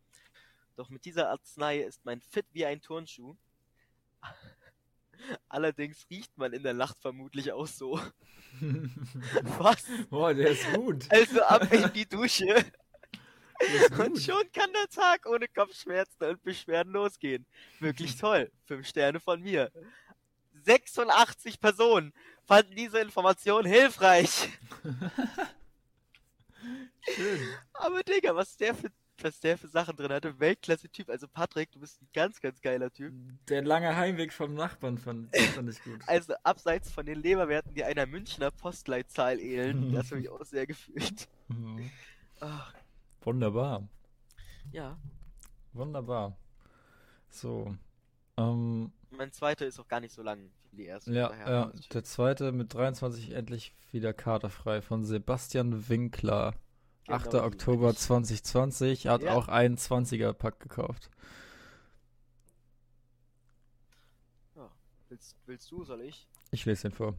[0.76, 3.36] Doch mit dieser Arznei ist man fit wie ein Turnschuh.
[5.48, 8.00] Allerdings riecht man in der Nacht vermutlich auch so.
[9.58, 9.84] Was?
[10.10, 11.06] Boah, der ist gut.
[11.10, 12.64] Also ab in die Dusche.
[13.98, 17.46] Und schon kann der Tag ohne Kopfschmerzen und Beschwerden losgehen.
[17.80, 18.50] Wirklich toll.
[18.66, 19.72] Fünf Sterne von mir.
[20.64, 22.12] 86 Personen
[22.46, 24.48] fanden diese Information hilfreich.
[27.14, 27.40] Schön.
[27.74, 28.90] Aber Digga, was der für
[29.22, 30.38] was der für Sachen drin hatte.
[30.38, 31.08] Weltklasse-Typ.
[31.08, 33.14] Also Patrick, du bist ein ganz, ganz geiler Typ.
[33.48, 36.00] Der lange Heimweg vom Nachbarn fand, fand ich gut.
[36.06, 40.66] Also abseits von den Leberwerten, die einer Münchner Postleitzahl ähneln, das habe ich auch sehr
[40.66, 41.28] gefühlt.
[41.48, 41.90] Mhm.
[43.22, 43.88] Wunderbar.
[44.72, 44.98] ja.
[45.72, 46.36] Wunderbar.
[47.28, 47.76] So.
[48.38, 51.12] Ähm, Mein zweiter ist auch gar nicht so lang die erste.
[51.12, 51.72] Ja, ja.
[51.92, 56.54] der zweite mit 23 endlich wieder katerfrei von Sebastian Winkler.
[57.04, 57.34] Genau 8.
[57.34, 59.34] Oktober 2020 hat ja.
[59.34, 61.10] auch einen 20er-Pack gekauft.
[64.56, 64.70] Ja.
[65.08, 66.26] Willst, willst du, soll ich?
[66.50, 67.14] Ich lese den vor.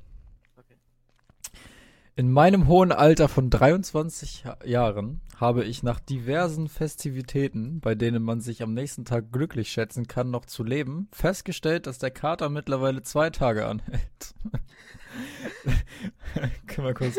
[2.18, 8.24] In meinem hohen Alter von 23 Ha- Jahren habe ich nach diversen Festivitäten, bei denen
[8.24, 12.50] man sich am nächsten Tag glücklich schätzen kann, noch zu leben, festgestellt, dass der Kater
[12.50, 14.34] mittlerweile zwei Tage anhält.
[16.66, 17.18] Können wir kurz,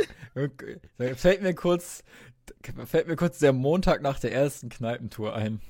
[1.17, 2.03] fällt mir kurz,
[2.85, 5.61] fällt mir kurz der Montag nach der ersten Kneipentour ein.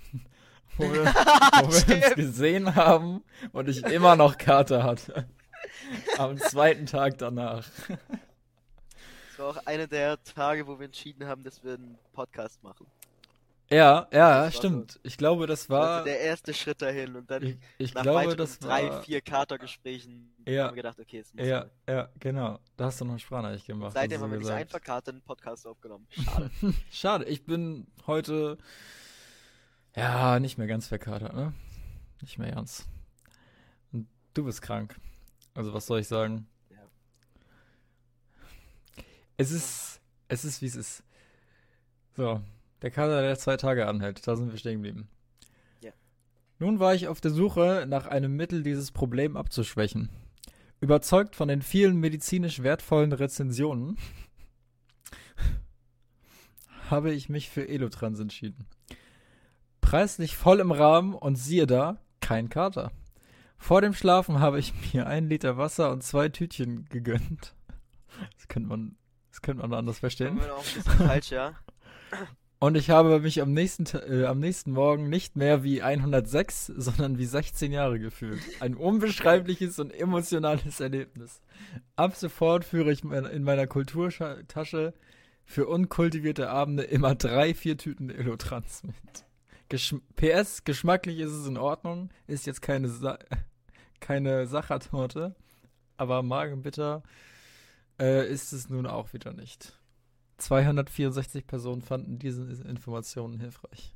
[0.78, 5.26] Wo wir, wo wir uns gesehen haben und ich immer noch Kater hatte.
[6.16, 7.66] Am zweiten Tag danach.
[9.38, 12.86] Das war auch einer der Tage, wo wir entschieden haben, dass wir einen Podcast machen.
[13.70, 14.98] Ja, ja, Das stimmt.
[15.04, 15.88] Ich glaube, das war.
[15.98, 19.02] also der erste Schritt dahin und dann ich ich nach glaube, das drei, war.
[19.02, 20.64] vier Katergesprächen Ja.
[20.64, 21.70] haben wir gedacht, okay, es muss Ja, sein.
[21.88, 22.58] ja, genau.
[22.76, 23.92] Da hast du noch eine Sprachnachricht gemacht.
[23.92, 24.84] Seitdem hast haben wir nicht gesagt.
[24.84, 26.08] Kater einen Podcast aufgenommen.
[26.10, 26.50] Schade.
[26.90, 28.58] Schade, ich bin heute.
[29.94, 31.52] Ja, nicht mehr ganz verkatert, ne?
[32.22, 32.88] Nicht mehr ganz.
[33.92, 34.96] Und du bist krank.
[35.54, 36.48] Also, was soll ich sagen?
[39.38, 40.00] Es ist.
[40.28, 41.02] Es ist, wie es ist.
[42.14, 42.42] So,
[42.82, 45.08] der Kater, der zwei Tage anhält, da sind wir stehen geblieben.
[45.80, 45.92] Ja.
[46.58, 50.10] Nun war ich auf der Suche nach einem Mittel, dieses Problem abzuschwächen.
[50.80, 53.96] Überzeugt von den vielen medizinisch wertvollen Rezensionen
[56.90, 58.66] habe ich mich für Elotrans entschieden.
[59.80, 62.92] Preislich voll im Rahmen und siehe da, kein Kater.
[63.56, 67.54] Vor dem Schlafen habe ich mir ein Liter Wasser und zwei Tütchen gegönnt.
[68.36, 68.96] Das könnte man,
[69.38, 70.36] das könnte man anders verstehen.
[70.40, 71.52] Wir auch ein bisschen falsch, ja.
[72.60, 77.16] Und ich habe mich am nächsten, äh, am nächsten Morgen nicht mehr wie 106, sondern
[77.16, 78.40] wie 16 Jahre gefühlt.
[78.58, 81.40] Ein unbeschreibliches und emotionales Erlebnis.
[81.94, 84.92] Ab sofort führe ich in meiner Kulturtasche
[85.44, 89.24] für unkultivierte Abende immer drei, vier Tüten Elotrans mit.
[89.68, 93.20] Geschm PS, geschmacklich ist es in Ordnung, ist jetzt keine, Sa
[94.00, 95.36] keine Sachertorte,
[95.96, 97.04] aber magenbitter
[97.98, 99.78] äh, ist es nun auch wieder nicht.
[100.38, 103.94] 264 Personen fanden diese Informationen hilfreich.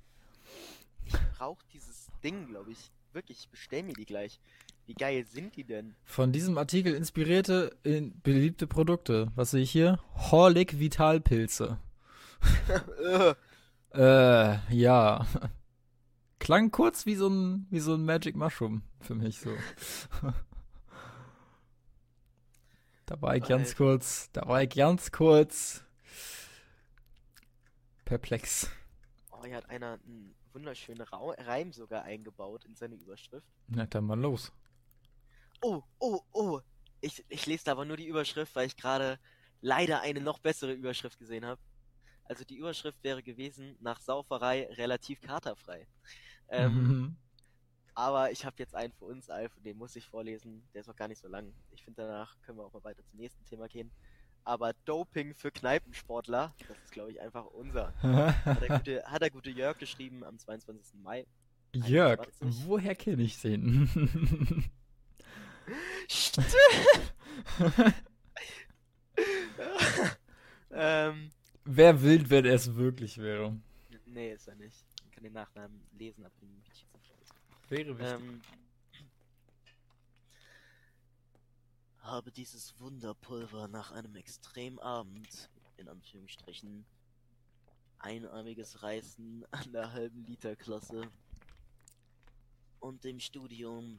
[1.36, 2.90] Braucht dieses Ding, glaube ich.
[3.12, 4.40] Wirklich, ich bestell mir die gleich.
[4.86, 5.94] Wie geil sind die denn?
[6.04, 9.30] Von diesem Artikel inspirierte in beliebte Produkte.
[9.34, 10.00] Was sehe ich hier?
[10.14, 11.78] Horlick Vitalpilze.
[13.04, 13.34] Äh,
[13.94, 15.26] Äh, ja.
[16.38, 19.50] Klang kurz wie so ein, wie so ein Magic Mushroom für mich so.
[23.12, 25.84] da war ich ganz kurz, da war ich ganz kurz
[28.06, 28.70] perplex.
[29.30, 33.46] oh, hier hat einer einen wunderschönen Rau Reim sogar eingebaut in seine Überschrift.
[33.68, 34.50] Na dann mal los.
[35.60, 36.60] Oh, oh, oh.
[37.02, 39.18] Ich, ich lese da aber nur die Überschrift, weil ich gerade
[39.60, 41.60] leider eine noch bessere Überschrift gesehen habe.
[42.24, 45.86] Also die Überschrift wäre gewesen, nach Sauferei relativ katerfrei.
[46.48, 47.16] Ähm, Mhm.
[47.94, 50.62] Aber ich habe jetzt einen für uns, Alf, den muss ich vorlesen.
[50.72, 51.52] Der ist auch gar nicht so lang.
[51.72, 53.90] Ich finde, danach können wir auch mal weiter zum nächsten Thema gehen.
[54.44, 57.92] Aber Doping für Kneipensportler, das ist, glaube ich, einfach unser.
[58.02, 61.00] Hat der gute, hat der gute Jörg geschrieben am 22.
[61.00, 61.26] Mai.
[61.74, 62.66] Jörg, 21.
[62.66, 64.68] woher kenne ich den?
[66.08, 66.54] Stimmt.
[70.70, 71.30] ähm,
[71.64, 73.56] Wer will, wenn er es wirklich wäre?
[74.06, 74.84] nee, ist er nicht.
[75.02, 76.91] Man kann den Nachnamen lesen, aber den Notizen
[77.72, 78.42] Wäre Ähm,
[82.00, 86.84] habe dieses Wunderpulver nach einem Extremabend, in Anführungsstrichen,
[87.98, 91.10] einarmiges Reißen an der halben Liter Klasse
[92.80, 93.98] und dem Studium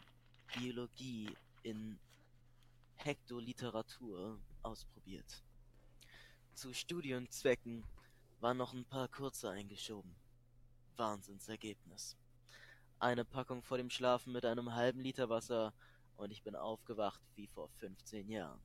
[0.56, 1.98] Biologie in
[2.98, 5.44] Hektoliteratur ausprobiert.
[6.54, 7.84] Zu Studienzwecken
[8.40, 10.14] waren noch ein paar kurze eingeschoben.
[10.96, 12.16] Wahnsinnsergebnis.
[13.04, 15.74] Eine Packung vor dem Schlafen mit einem halben Liter Wasser
[16.16, 18.62] und ich bin aufgewacht wie vor 15 Jahren.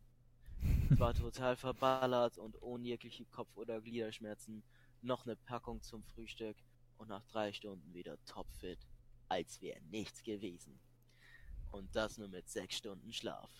[0.88, 4.62] Ich war total verballert und ohne jegliche Kopf- oder Gliederschmerzen.
[5.03, 6.57] Noch eine Packung zum Frühstück
[6.98, 8.79] und nach drei Stunden wieder topfit,
[9.29, 10.79] als wäre nichts gewesen.
[11.72, 13.51] Und das nur mit sechs Stunden Schlaf.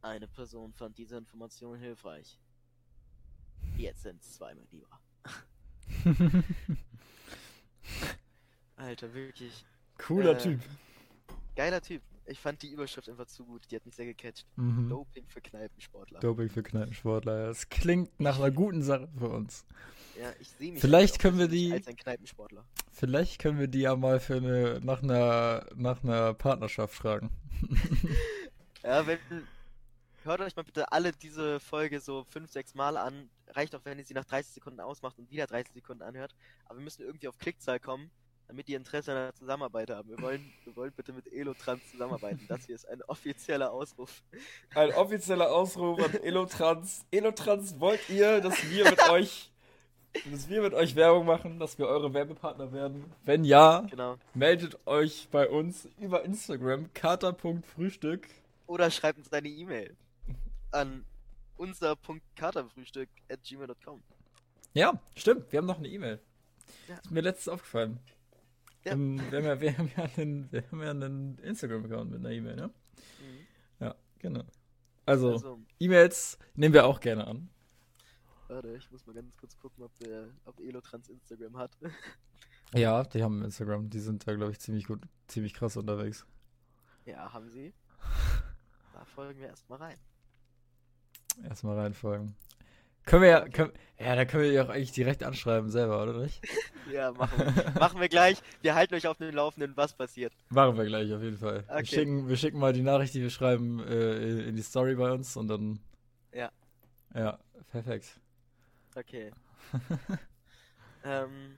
[0.00, 2.40] Eine Person fand diese Information hilfreich.
[3.76, 5.00] Jetzt sind's zwei, mein Lieber.
[8.74, 9.64] Alter, wirklich.
[10.06, 10.60] Cooler Äh, Typ.
[11.56, 12.02] Geiler Typ.
[12.24, 13.62] Ich fand die Überschrift einfach zu gut.
[13.70, 14.46] Die hat mich sehr gecatcht.
[14.56, 14.88] Mhm.
[14.88, 16.20] Doping für Kneipensportler.
[16.20, 17.46] Doping für Kneipensportler.
[17.48, 19.64] Das klingt nach einer guten Sache für uns.
[20.20, 22.64] Ja, ich sehe mich Vielleicht können wir die- als ein Kneipensportler.
[22.92, 27.30] Vielleicht können wir die ja mal für eine, nach einer, nach einer Partnerschaft fragen.
[28.84, 29.18] Ja, wenn
[30.24, 33.30] hört euch mal bitte alle diese Folge so fünf, sechs Mal an.
[33.48, 36.34] Reicht auch, wenn ihr sie nach 30 Sekunden ausmacht und wieder 30 Sekunden anhört.
[36.64, 38.10] Aber wir müssen irgendwie auf Klickzahl kommen,
[38.52, 40.10] damit die Interesse an der Zusammenarbeit haben.
[40.10, 42.44] Wir wollen, wir wollen bitte mit Elotrans zusammenarbeiten.
[42.48, 44.22] Das hier ist ein offizieller Ausruf.
[44.74, 47.06] Ein offizieller Ausruf an Elotrans.
[47.10, 49.48] Elotrans, wollt ihr, dass wir mit euch
[50.30, 53.10] dass wir mit euch Werbung machen, dass wir eure Werbepartner werden?
[53.24, 54.18] Wenn ja, Genau.
[54.34, 58.28] meldet euch bei uns über Instagram kater.frühstück.
[58.66, 59.96] Oder schreibt uns eine E-Mail
[60.72, 61.06] an
[61.56, 64.02] unser.katerfrühstück.gmail.com.
[64.74, 66.20] Ja, stimmt, wir haben noch eine E-Mail.
[66.88, 66.96] Ja.
[66.96, 67.98] Ist mir letztens aufgefallen.
[68.84, 68.92] Ja.
[68.92, 72.30] Ähm, wir, haben ja, wir, haben ja einen, wir haben ja einen Instagram-Account mit einer
[72.30, 72.66] E-Mail, ne?
[73.20, 73.46] Mhm.
[73.80, 74.44] Ja, genau.
[75.06, 77.48] Also, Also, E-Mails nehmen wir auch gerne an.
[78.48, 81.76] warte, ich muss mal ganz kurz gucken, ob, der, ob Elotrans Instagram hat.
[82.74, 83.90] Ja, die haben Instagram.
[83.90, 86.24] Die sind da, glaube ich, ziemlich gut, ziemlich krass unterwegs.
[87.04, 87.74] ja, haben sie.
[88.94, 89.98] Da folgen wir erstmal rein.
[91.44, 92.34] Erstmal reinfolgen.
[93.04, 96.18] Können wir ja, können, ja, da können wir ja auch eigentlich direkt anschreiben selber, oder
[96.18, 96.40] nicht?
[96.92, 97.80] Ja, machen wir.
[97.80, 98.42] machen wir gleich.
[98.60, 100.32] Wir halten euch auf dem Laufenden, was passiert.
[100.50, 101.64] Machen wir gleich auf jeden Fall.
[101.66, 101.86] Wir, Okay.
[101.86, 105.36] schicken, wir schicken mal die Nachricht, die wir schreiben, äh, in die Story bei uns
[105.36, 105.78] und dann.
[106.34, 106.50] Ja.
[107.14, 107.38] Ja,
[107.70, 108.20] perfekt.
[108.96, 109.30] Okay.
[111.04, 111.56] ähm,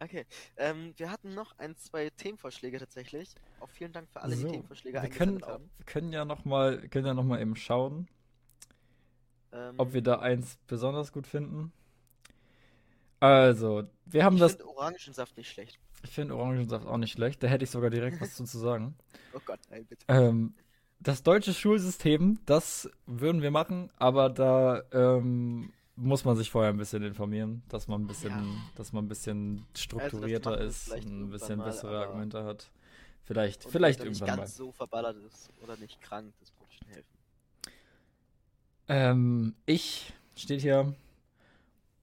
[0.00, 0.26] okay.
[0.58, 3.34] Ähm, wir hatten noch ein, zwei Themenvorschläge tatsächlich.
[3.60, 5.70] Auch vielen Dank für alle, So, die Themenvorschläge Wir können, haben.
[5.78, 8.06] wir können ja nochmal können ja noch mal eben schauen,
[9.54, 11.72] Ähm, ob wir da eins besonders gut finden.
[13.20, 14.52] Also, wir haben ich das.
[14.52, 15.78] finde Orangensaft nicht schlecht.
[16.02, 17.42] Ich finde Orangensaft auch nicht schlecht.
[17.42, 18.94] Da hätte ich sogar direkt was zu sagen.
[19.32, 20.04] Oh Gott, nein, bitte.
[20.08, 20.54] Ähm,
[21.00, 26.76] das deutsche Schulsystem, das würden wir machen, aber da ähm, muss man sich vorher ein
[26.78, 28.44] bisschen informieren, dass man ein bisschen, Ja.
[28.76, 32.70] dass man ein bisschen strukturierter machen wir ist ein bisschen mal, bessere aber- Argumente hat.
[33.26, 34.36] Vielleicht, vielleicht irgendwann nicht mal.
[34.42, 36.52] ganz so verballert ist oder nicht krank, das.
[38.88, 40.94] Ähm, ich steht hier,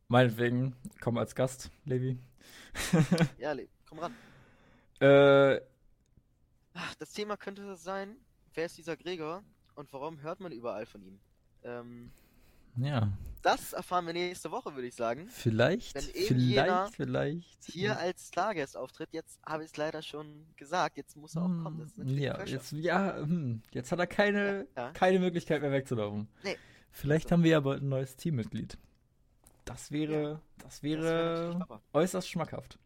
[0.08, 2.18] meinetwegen, komm als Gast, Levi.
[3.38, 4.14] Ja, Le komm ran.
[5.00, 5.62] Äh,
[6.74, 8.16] Ach, das Thema könnte sein,
[8.54, 9.44] wer ist dieser Gregor
[9.76, 11.20] und warum hört man überall von ihm?
[11.64, 12.12] Ähm,
[12.78, 15.28] ja, das erfahren wir nächste Woche, würde ich sagen.
[15.28, 17.64] vielleicht, Wenn vielleicht, vielleicht.
[17.66, 21.48] Hier als Stargast auftritt, jetzt habe ich es leider schon gesagt, jetzt muss er auch
[21.64, 21.80] kommen.
[21.80, 24.92] Das ist Hm, ja, jetzt, ja, hm, jetzt hat er keine, Ja, ja.
[24.94, 26.30] keine Möglichkeit mehr wegzulaufen.
[26.44, 26.56] Nee.
[26.92, 27.34] Vielleicht So.
[27.34, 28.78] haben wir ja bald ein neues Teammitglied.
[29.66, 31.82] Das wäre, das Das wäre wäre natürlich Papa.
[31.94, 32.78] äußerst schmackhaft.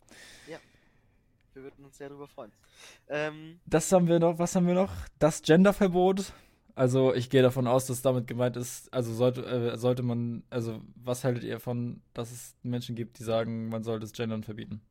[1.54, 2.52] Wir würden uns sehr darüber freuen.
[3.08, 4.92] Ähm, Das haben wir noch, was haben wir noch?
[5.20, 6.34] Das Genderverbot.
[6.76, 10.82] Also ich gehe davon aus, dass damit gemeint ist, also sollte, äh, sollte man, also
[10.96, 14.82] was haltet ihr davon, dass es Menschen gibt, die sagen, man sollte das Gendern verbieten?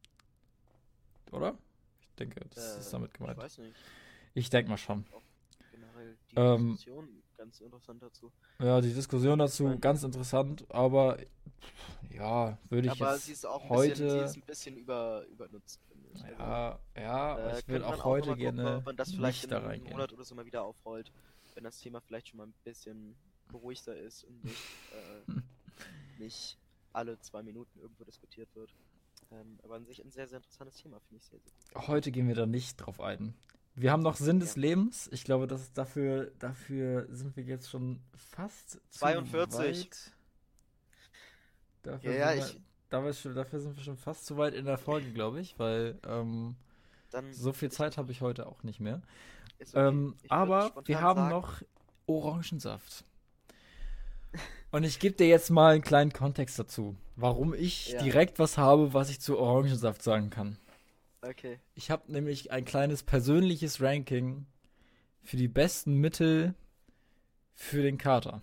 [1.32, 1.58] Oder?
[2.00, 3.36] Ich denke, das äh, ist damit Ich gemeint.
[3.36, 3.76] weiß nicht.
[4.32, 5.04] Ich denke mal schon.
[5.70, 7.08] Generell die Ähm, Diskussion
[7.44, 8.32] ganz interessant dazu.
[8.58, 11.18] Ja, die Diskussion dazu mein- ganz interessant, aber
[12.10, 14.76] ja, würde ich Aber jetzt sie ist auch ein heute, bisschen, sie ist ein bisschen
[14.76, 15.80] über, übernutzt,
[16.14, 16.24] ich.
[16.24, 18.96] Also, ja, ja, aber äh, ich will auch heute noch mal gucken, gerne ob man
[18.96, 19.84] das vielleicht nicht in da einem.
[19.84, 21.12] Monat oder so mal wieder aufrollt,
[21.54, 23.14] wenn das Thema vielleicht schon mal ein bisschen
[23.48, 24.56] beruhigter ist und nicht,
[24.92, 25.32] äh,
[26.18, 26.58] nicht
[26.92, 28.74] alle zwei Minuten irgendwo diskutiert wird.
[29.30, 31.88] Ähm, aber an sich ein sehr, sehr interessantes Thema, finde ich sehr, sehr gut.
[31.88, 33.34] Heute gehen wir da nicht drauf ein.
[33.76, 34.56] Wir haben noch Sinn des.
[34.56, 35.08] Lebens.
[35.12, 39.58] Ich glaube, dass dafür, dafür sind wir jetzt schon fast zu 42.
[39.58, 40.12] weit.
[41.82, 42.60] Dafür, Ja, ja, sind
[42.90, 45.98] wir, ich- dafür, sind wir schon fast zu weit in der Folge, glaube ich, weil
[46.06, 46.54] ähm,
[47.32, 49.02] so viel Zeit habe ich heute auch nicht mehr.
[49.60, 49.70] okay.
[49.74, 51.62] Ähm, Ich aber wir haben sagen, noch
[52.06, 53.04] Orangensaft.
[54.70, 58.02] Und ich gebe dir jetzt mal einen kleinen Kontext dazu, warum ich Ja.
[58.02, 60.58] direkt was habe, was ich zu Orangensaft sagen kann.
[61.28, 61.58] Okay.
[61.74, 64.46] Ich habe nämlich ein kleines persönliches Ranking
[65.22, 66.54] für die besten Mittel
[67.52, 68.42] für den Kater.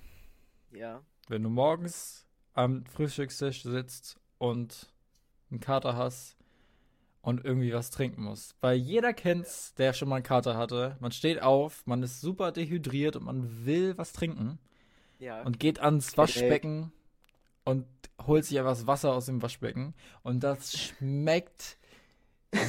[0.72, 1.02] Ja.
[1.28, 4.92] Wenn du morgens am Frühstückstisch sitzt und
[5.50, 6.38] einen Kater hast
[7.22, 8.56] und irgendwie was trinken musst.
[8.62, 10.98] Weil jeder kennt's, der schon mal einen Kater hatte.
[11.00, 14.58] Man steht auf, man ist super dehydriert und man will was trinken
[15.20, 15.44] Ja.
[15.44, 16.92] und geht ans Waschbecken
[17.64, 17.86] und
[18.26, 21.78] holt sich etwas Wasser aus dem Waschbecken und das schmeckt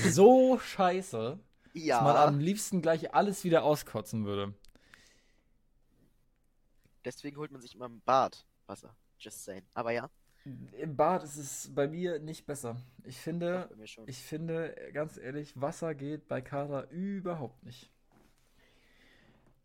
[0.08, 1.38] so scheiße,
[1.74, 2.24] dass man ja.
[2.24, 4.54] am liebsten gleich alles wieder auskotzen würde.
[7.04, 8.94] Deswegen holt man sich immer im Bad Wasser.
[9.18, 9.64] Just saying.
[9.74, 10.08] Aber ja,
[10.44, 12.76] Im Bad ist es bei mir nicht besser.
[13.04, 17.90] Ich finde, doch, ich finde, ganz ehrlich, Wasser geht bei Kater überhaupt nicht.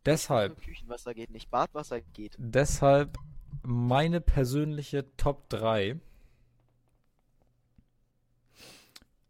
[0.06, 2.36] Deshalb, Küchenwasser geht nicht, Badwasser geht.
[2.40, 3.18] deshalb
[3.64, 6.00] meine persönliche Top 3.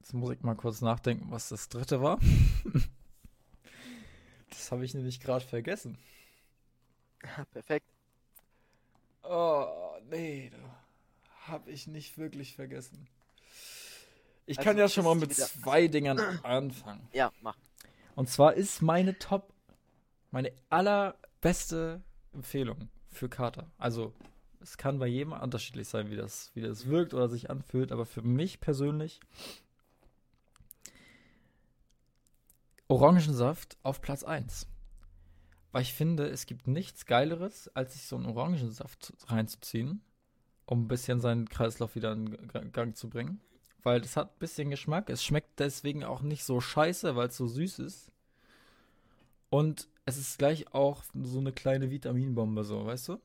[0.07, 2.17] Jetzt muss ich mal kurz nachdenken, was das dritte war.
[4.49, 5.97] das habe ich nämlich gerade vergessen.
[7.51, 7.85] Perfekt.
[9.23, 9.67] Oh,
[10.09, 10.49] nee,
[11.41, 13.09] habe ich nicht wirklich vergessen.
[14.45, 17.05] Ich Also, kann ja schon mal mit zwei Dingern anfangen.
[17.11, 17.57] Ja, mach.
[18.15, 19.51] Und zwar ist meine Top,
[20.31, 23.69] meine allerbeste Empfehlung für Kater.
[23.77, 24.13] Also,
[24.61, 28.05] es kann bei jedem unterschiedlich sein, wie das, wie das wirkt oder sich anfühlt, aber
[28.05, 29.19] für mich persönlich
[32.87, 34.67] Orangensaft auf Platz 1.
[35.71, 40.01] Weil ich finde, es gibt nichts Geileres, als sich so einen Orangensaft reinzuziehen,
[40.65, 43.41] um ein bisschen seinen Kreislauf wieder in Gang zu bringen.
[43.83, 45.09] Weil das hat ein bisschen Geschmack.
[45.09, 48.11] Es schmeckt deswegen auch nicht so scheiße, weil es so süß ist.
[49.49, 53.21] Und es ist gleich auch so eine kleine Vitaminbombe, so, weißt du?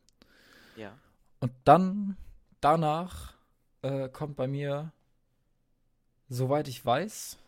[0.76, 0.96] Ja.
[1.40, 2.16] Und dann,
[2.60, 3.34] danach,
[3.82, 4.92] äh, kommt bei mir,
[6.28, 7.38] soweit ich weiß,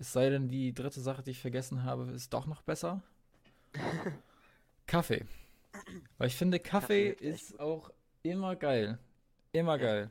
[0.00, 3.02] es sei denn, die dritte Sache, die ich vergessen habe, ist doch noch besser.
[4.86, 5.24] Kaffee.
[6.18, 7.90] Weil ich finde, Kaffee, Kaffee ist auch
[8.22, 8.98] immer geil.
[9.52, 9.82] Immer Ja.
[9.86, 10.10] geil.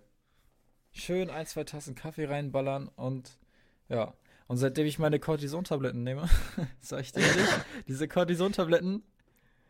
[0.92, 3.38] Schön ein, zwei Tassen Kaffee reinballern und
[3.90, 4.14] ja.
[4.48, 6.28] Und seitdem ich meine Cortison-Tabletten nehme,
[6.80, 7.48] sag ich dir ehrlich,
[7.88, 9.04] diese Cortison-Tabletten,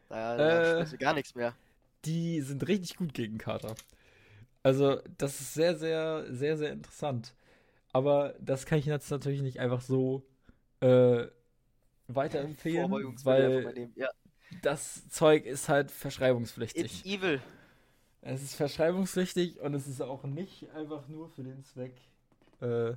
[0.08, 0.38] Da, Äh.
[0.80, 1.54] da du gar nichts mehr.
[2.06, 3.76] die sind richtig gut gegen Kater.
[4.64, 7.34] Also, das ist sehr, sehr, sehr, sehr interessant.
[7.92, 10.26] Aber das kann ich jetzt natürlich nicht einfach so
[10.82, 11.26] äh,
[12.08, 12.92] weiterempfehlen,
[13.24, 13.90] weil.
[13.96, 14.10] Ja.
[14.62, 17.06] das Zeug ist halt It's verschreibungspflichtig.
[17.06, 17.42] evil.
[18.22, 21.94] Es ist verschreibungspflichtig und es ist auch nicht einfach nur für den Zweck,
[22.62, 22.94] äh,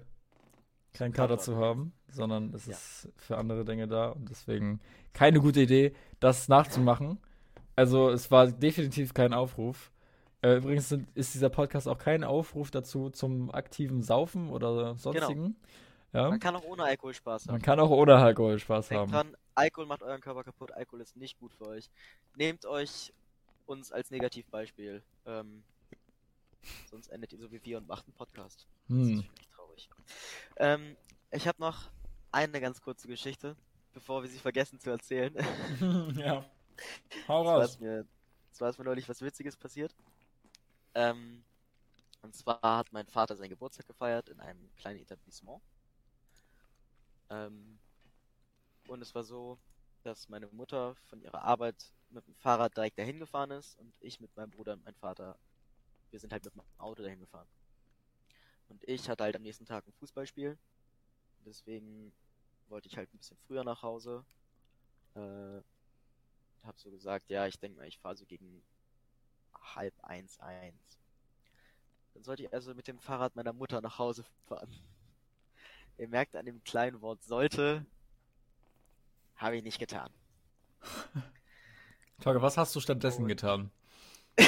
[0.92, 1.38] keinen Kater.
[1.38, 2.72] zu haben, sondern es Ja.
[2.72, 4.81] ist für andere Dinge da und deswegen
[5.12, 7.18] keine gute Idee, das nachzumachen.
[7.76, 9.91] Also es war definitiv kein Aufruf.
[10.42, 15.57] Äh, übrigens sind, ist dieser Podcast auch kein Aufruf dazu zum aktiven Saufen oder sonstigen.
[16.12, 17.52] Ja, Man kann auch ohne Alkohol Spaß haben.
[17.55, 19.11] man kann auch ohne Alkohol Spaß Denkt haben.
[19.12, 20.72] dran, Alkohol macht euren Körper kaputt.
[20.72, 21.90] Alkohol ist nicht gut für euch.
[22.37, 23.12] Nehmt euch
[23.66, 25.02] uns als Negativbeispiel.
[25.26, 25.62] Ähm,
[26.90, 28.66] sonst endet ihr so wie wir und macht einen Podcast.
[28.88, 29.18] Das Hm.
[29.20, 29.88] ist echt traurig.
[30.57, 30.96] Ähm,
[31.31, 31.88] ich habe noch
[32.33, 33.57] eine ganz kurze Geschichte,
[33.94, 35.35] bevor wir sie vergessen zu erzählen.
[36.16, 36.44] ja.
[37.28, 37.78] Hau raus.
[38.50, 39.94] zwar ist mir neulich was Witziges passiert.
[40.94, 41.44] Ähm,
[42.22, 45.61] und zwar hat mein Vater seinen Geburtstag gefeiert in einem kleinen Etablissement.
[47.31, 47.78] Ähm,
[48.88, 49.59] und es war so,
[50.02, 54.20] dass meine Mutter von ihrer Arbeit mit dem Fahrrad direkt dahin gefahren ist und ich
[54.20, 55.38] mit meinem Bruder und meinem Vater,
[56.11, 57.48] wir sind halt mit dem Auto dahin gefahren.
[58.68, 60.59] Und ich hatte halt am nächsten Tag ein Fußballspiel.
[61.44, 62.12] Deswegen
[62.68, 64.24] wollte ich halt ein bisschen früher nach Hause.
[65.14, 65.61] Äh,
[66.62, 68.62] hab so gesagt, ja, ich denke mal, ich fahre so gegen
[69.62, 70.98] halb eins eins.
[72.14, 74.70] Dann sollte ich also mit dem Fahrrad meiner Mutter nach Hause fahren.
[75.98, 77.85] Ihr merkt an dem kleinen Wort sollte,
[79.37, 80.11] habe ich nicht getan.
[82.20, 83.70] Tage, was hast du stattdessen Und- getan?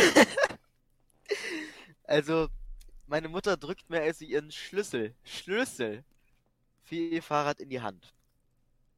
[2.07, 2.48] Also,
[3.07, 6.05] meine Mutter drückt mir also ihren Schlüssel, Schlüssel
[6.83, 8.14] für ihr Fahrrad in die Hand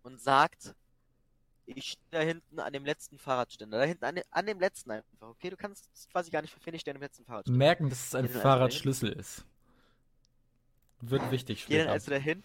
[0.02, 0.74] und sagt,
[1.66, 5.28] ich stehe da hinten an dem letzten Fahrradständer, da hinten an, an dem letzten einfach,
[5.28, 5.50] okay?
[5.50, 7.58] Du kannst quasi gar nicht verfehlen, ich stehe an dem letzten Fahrradständer.
[7.58, 9.44] Merken, dass es ein Geh dann also Fahrradschlüssel ist.
[11.00, 11.92] Wird wichtig Gehe dann später.
[11.92, 12.44] also dahin,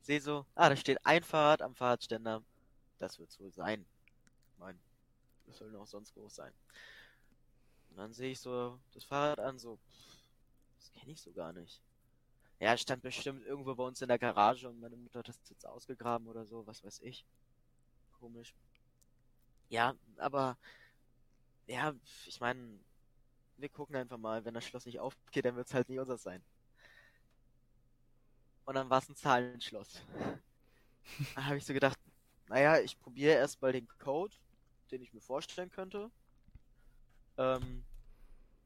[0.00, 2.42] sehe so, ah, da steht ein Fahrrad am Fahrradständer,
[2.98, 3.84] das wird's wohl sein.
[4.58, 4.78] Mein,
[5.46, 6.52] das soll noch sonst groß sein.
[7.90, 9.78] Und dann sehe ich so das Fahrrad an, so,
[10.78, 11.82] das kenne ich so gar nicht.
[12.58, 15.36] Ja, es stand bestimmt irgendwo bei uns in der Garage und meine Mutter hat das
[15.48, 17.24] jetzt ausgegraben oder so, was weiß ich.
[18.22, 18.54] Komisch.
[19.68, 20.56] Ja, aber,
[21.66, 21.92] ja,
[22.24, 22.78] ich meine,
[23.56, 26.40] wir gucken einfach mal, wenn das Schloss nicht aufgeht, dann wird's halt nicht unser sein.
[28.64, 30.02] Und dann war es ein Zahlenschloss.
[31.34, 31.98] Da habe ich so gedacht,
[32.46, 34.36] naja, ich probiere erstmal den Code,
[34.92, 36.12] den ich mir vorstellen könnte,
[37.38, 37.82] ähm,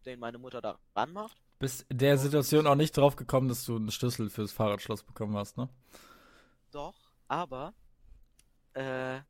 [0.04, 1.40] den meine Mutter da ranmacht.
[1.58, 5.56] Bis der Situation auch nicht drauf gekommen, dass du einen Schlüssel fürs Fahrradschloss bekommen hast,
[5.56, 5.70] ne?
[6.70, 6.94] Doch,
[7.26, 7.72] aber
[8.74, 9.20] äh,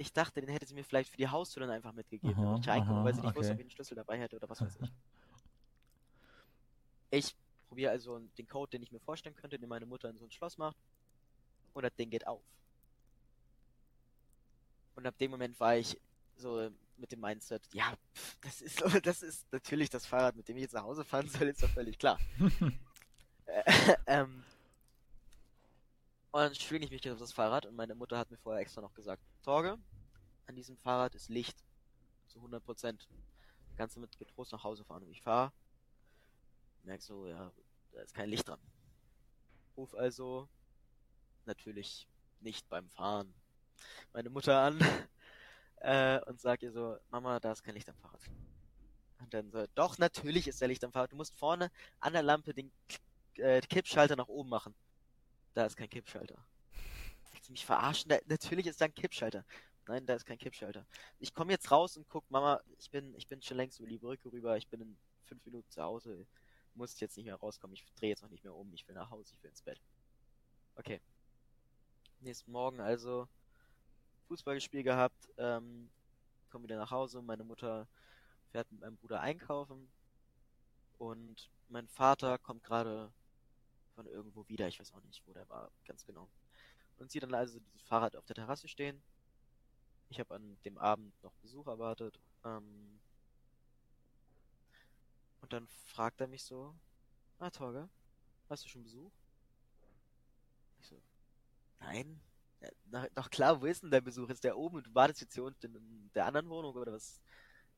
[0.00, 2.60] ich dachte, den hätte sie mir vielleicht für die Haustür dann einfach mitgegeben, Aha, damit
[2.60, 3.60] ich reinkomme, weil sie nicht wusste, ob okay.
[3.60, 4.90] ich einen Schlüssel dabei hätte oder was weiß ich.
[7.10, 7.36] Ich
[7.68, 10.30] probiere also den Code, den ich mir vorstellen könnte, den meine Mutter in so ein
[10.30, 10.78] Schloss macht.
[11.74, 12.40] Und das Ding geht auf.
[14.94, 16.00] Und ab dem Moment war ich
[16.36, 20.56] so mit dem Mindset, ja, pff, das ist das ist natürlich das Fahrrad, mit dem
[20.56, 22.18] ich jetzt nach Hause fahren soll, ist doch völlig klar.
[23.46, 23.64] Äh,
[24.06, 24.44] ähm,
[26.32, 28.80] und dann schwinge ich mich auf das Fahrrad und meine Mutter hat mir vorher extra
[28.80, 29.78] noch gesagt, Torge,
[30.46, 31.64] an diesem Fahrrad ist Licht.
[32.26, 33.08] Zu 100 Prozent.
[33.76, 35.02] Kannst du mit getrost nach Hause fahren.
[35.02, 35.52] Und ich fahre,
[36.84, 37.50] merk so, ja,
[37.92, 38.60] da ist kein Licht dran.
[39.76, 40.48] Ruf also
[41.46, 42.06] natürlich
[42.40, 43.34] nicht beim Fahren
[44.12, 44.78] meine Mutter an
[45.76, 48.20] äh, und sag ihr so, Mama, da ist kein Licht am Fahrrad.
[49.20, 51.12] Und dann so, doch, natürlich ist der Licht am Fahrrad.
[51.12, 51.70] Du musst vorne
[52.00, 52.70] an der Lampe den
[53.36, 54.74] äh, Kippschalter nach oben machen.
[55.60, 56.42] Da ist kein Kippschalter.
[57.32, 58.08] Willst du mich verarschen?
[58.08, 59.44] Da, natürlich ist da ein Kippschalter.
[59.86, 60.86] Nein, da ist kein Kippschalter.
[61.18, 63.98] Ich komme jetzt raus und guck, Mama, ich bin, ich bin schon längst über die
[63.98, 64.96] Brücke rüber, ich bin in
[65.26, 66.26] fünf Minuten zu Hause,
[66.72, 69.10] muss jetzt nicht mehr rauskommen, ich drehe jetzt noch nicht mehr um, ich will nach
[69.10, 69.78] Hause, ich will ins Bett.
[70.76, 70.98] Okay.
[72.20, 73.28] Nächsten Morgen also
[74.28, 75.90] Fußballspiel gehabt, ähm,
[76.48, 77.86] komme wieder nach Hause, meine Mutter
[78.50, 79.92] fährt mit meinem Bruder einkaufen
[80.96, 83.12] und mein Vater kommt gerade
[84.02, 86.28] von irgendwo wieder, ich weiß auch nicht, wo der war, ganz genau.
[86.98, 89.02] Und sieht dann also dieses Fahrrad auf der Terrasse stehen
[90.10, 92.20] ich habe an dem Abend noch Besuch erwartet.
[92.44, 93.00] Ähm,
[95.40, 96.74] und dann fragt er mich so,
[97.38, 97.88] ah Torge,
[98.48, 99.12] hast du schon Besuch?
[100.80, 101.00] Ich so,
[101.78, 102.20] nein.
[102.92, 104.28] Ja, doch klar, wo ist denn dein Besuch?
[104.28, 107.20] Ist der oben und du wartest jetzt hier unten in der anderen Wohnung oder was?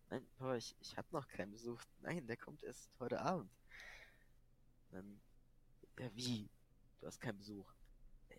[0.09, 1.81] Nein, Papa, ich, ich habe noch keinen Besuch.
[2.01, 3.51] Nein, der kommt erst heute Abend.
[4.91, 5.20] Dann,
[5.99, 6.49] ja wie?
[7.01, 7.72] Du hast keinen Besuch.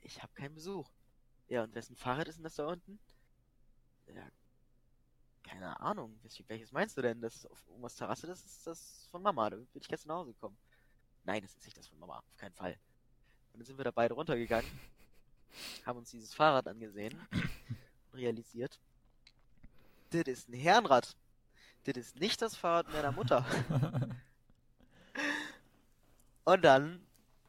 [0.02, 0.90] Ich habe keinen Besuch.
[1.48, 3.00] Ja, und wessen Fahrrad ist denn das da unten?
[4.08, 4.28] Ja,
[5.44, 6.18] keine Ahnung.
[6.48, 7.22] Welches meinst du denn?
[7.22, 9.50] Das auf Omas Terrasse, das ist das von Mama.
[9.50, 10.58] Da bin ich gestern nach Hause gekommen.
[11.26, 12.20] Nein, das ist nicht das von Mama.
[12.20, 12.78] Auf keinen Fall.
[13.52, 14.70] Und dann sind wir da beide runtergegangen,
[15.86, 17.20] haben uns dieses Fahrrad angesehen
[18.12, 18.80] und realisiert,
[20.10, 21.16] das ist ein Herrenrad.
[21.86, 23.46] Das ist nicht das Fahrrad meiner Mutter.
[26.46, 27.06] und dann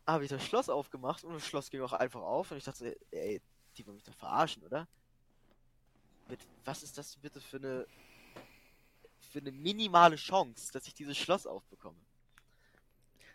[0.07, 2.97] habe ich das Schloss aufgemacht und das Schloss ging auch einfach auf und ich dachte,
[3.11, 3.41] ey,
[3.77, 4.87] die wollen mich doch verarschen, oder?
[6.29, 7.87] Mit, was ist das bitte für eine
[9.35, 11.99] für eine minimale Chance, dass ich dieses Schloss aufbekomme?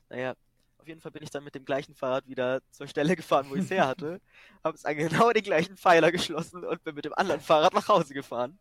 [0.08, 0.34] Naja,
[0.78, 3.56] auf jeden Fall bin ich dann mit dem gleichen Fahrrad wieder zur Stelle gefahren, wo
[3.56, 4.22] ich es her hatte,
[4.64, 7.90] habe es an genau den gleichen Pfeiler geschlossen und bin mit dem anderen Fahrrad nach
[7.90, 8.58] Hause gefahren.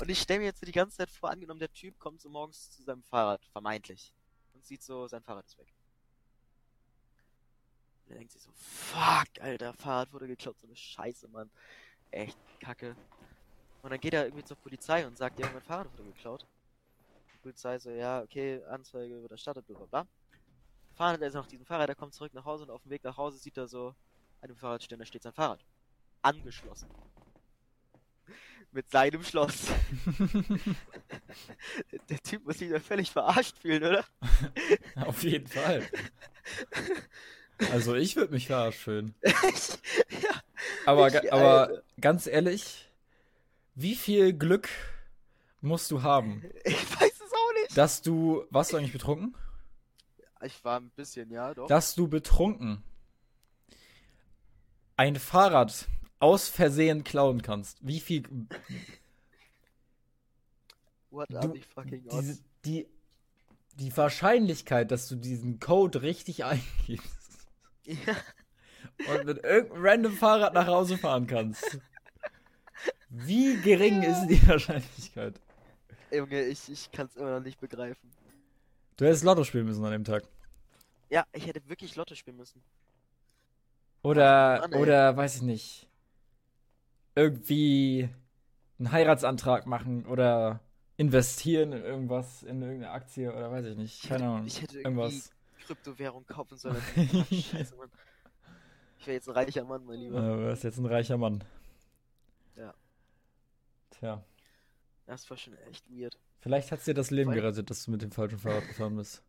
[0.00, 2.72] Und ich stelle mir jetzt die ganze Zeit vor, angenommen, der Typ kommt so morgens
[2.72, 4.12] zu seinem Fahrrad, vermeintlich,
[4.54, 5.72] und sieht so, sein Fahrrad ist weg.
[8.10, 11.48] Und er denkt sich so, fuck, Alter, Fahrrad wurde geklaut, so eine Scheiße, Mann
[12.10, 12.96] echt kacke.
[13.82, 16.44] Und dann geht er irgendwie zur Polizei und sagt, ja, mein Fahrrad wurde geklaut.
[17.32, 20.06] Die Polizei so, ja, okay, Anzeige wird erstattet, bla bla bla.
[20.94, 23.04] Fahren er ist nach diesem Fahrrad, er kommt zurück nach Hause und auf dem Weg
[23.04, 23.94] nach Hause sieht er so,
[24.40, 25.64] an dem Fahrradständer steht sein Fahrrad.
[26.20, 26.90] Angeschlossen.
[28.72, 29.62] Mit seinem Schloss.
[32.08, 34.04] Der Typ muss sich da völlig verarscht fühlen, oder?
[35.06, 35.88] Auf jeden Fall.
[37.72, 39.14] Also ich würde mich verarscht fühlen.
[39.22, 40.42] ja,
[40.86, 42.88] aber, ich, aber ganz ehrlich,
[43.74, 44.68] wie viel Glück
[45.60, 46.44] musst du haben?
[46.64, 47.76] Ich weiß es auch nicht.
[47.76, 49.34] Dass du, warst du eigentlich betrunken?
[50.42, 51.66] Ich war ein bisschen, ja, doch.
[51.66, 52.82] Dass du betrunken
[54.96, 55.88] ein Fahrrad
[56.18, 57.78] aus Versehen klauen kannst.
[57.80, 58.24] Wie viel.
[61.10, 62.42] What are the fucking odds?
[62.64, 62.86] die,
[63.74, 67.19] die Wahrscheinlichkeit, dass du diesen Code richtig eingibst.
[68.06, 68.16] Ja
[69.08, 71.78] und mit irgendeinem random Fahrrad nach Hause fahren kannst.
[73.08, 74.10] Wie gering ja.
[74.10, 75.40] ist die Wahrscheinlichkeit?
[76.10, 78.10] Junge, ich, ich kann es immer noch nicht begreifen.
[78.96, 80.24] Du hättest Lotto spielen müssen an dem Tag.
[81.08, 82.62] Ja, ich hätte wirklich Lotto spielen müssen.
[84.02, 85.88] Oder, Mann, oder, weiß ich nicht.
[87.14, 88.08] Irgendwie
[88.78, 90.60] einen Heiratsantrag machen oder
[90.96, 94.08] investieren in irgendwas, in irgendeine Aktie oder weiß ich nicht.
[94.08, 94.46] Keine Ahnung.
[94.46, 95.32] Ich hätte irgendwas.
[95.70, 96.82] Kryptowährung kaufen sollen.
[97.30, 97.90] Scheiße, Mann.
[98.98, 100.20] Ich wäre jetzt ein reicher Mann, mein Lieber.
[100.20, 101.44] Ja, du wärst jetzt ein reicher Mann.
[102.56, 102.74] Ja.
[103.90, 104.24] Tja.
[105.06, 106.18] Das war schon echt weird.
[106.40, 107.40] Vielleicht hat es dir das Leben Weil...
[107.40, 109.22] gerettet, dass du mit dem falschen Fahrrad gefahren bist.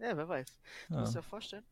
[0.00, 0.58] Ja, wer weiß.
[0.88, 1.00] Du ja.
[1.00, 1.64] musst dir vorstellen.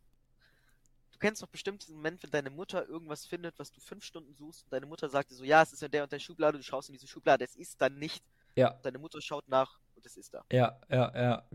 [1.11, 4.33] Du kennst doch bestimmt diesen Moment, wenn deine Mutter irgendwas findet, was du fünf Stunden
[4.35, 6.57] suchst und deine Mutter sagt dir so, ja, es ist in der und der Schublade,
[6.59, 8.25] du schaust in diese Schublade, es ist dann nicht.
[8.55, 8.79] Ja.
[8.83, 10.45] Deine Mutter schaut nach und es ist da.
[10.53, 11.49] Ja, ja, ja.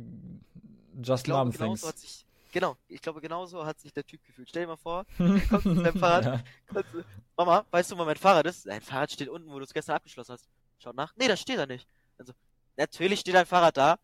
[1.02, 1.88] Just ich glaube, mom things.
[1.88, 4.50] Hat sich, Genau, ich glaube, genauso hat sich der Typ gefühlt.
[4.50, 5.06] Stell dir mal vor,
[5.50, 6.44] kommst mit deinem Fahrrad, ja.
[6.68, 6.90] kommst,
[7.38, 8.66] Mama, weißt du, wo mein Fahrrad ist?
[8.66, 10.48] Dein Fahrrad steht unten, wo du es gestern abgeschlossen hast.
[10.80, 11.14] Schau nach.
[11.16, 11.88] Nee, das steht da nicht.
[12.18, 12.34] Also,
[12.76, 14.00] natürlich steht dein Fahrrad da.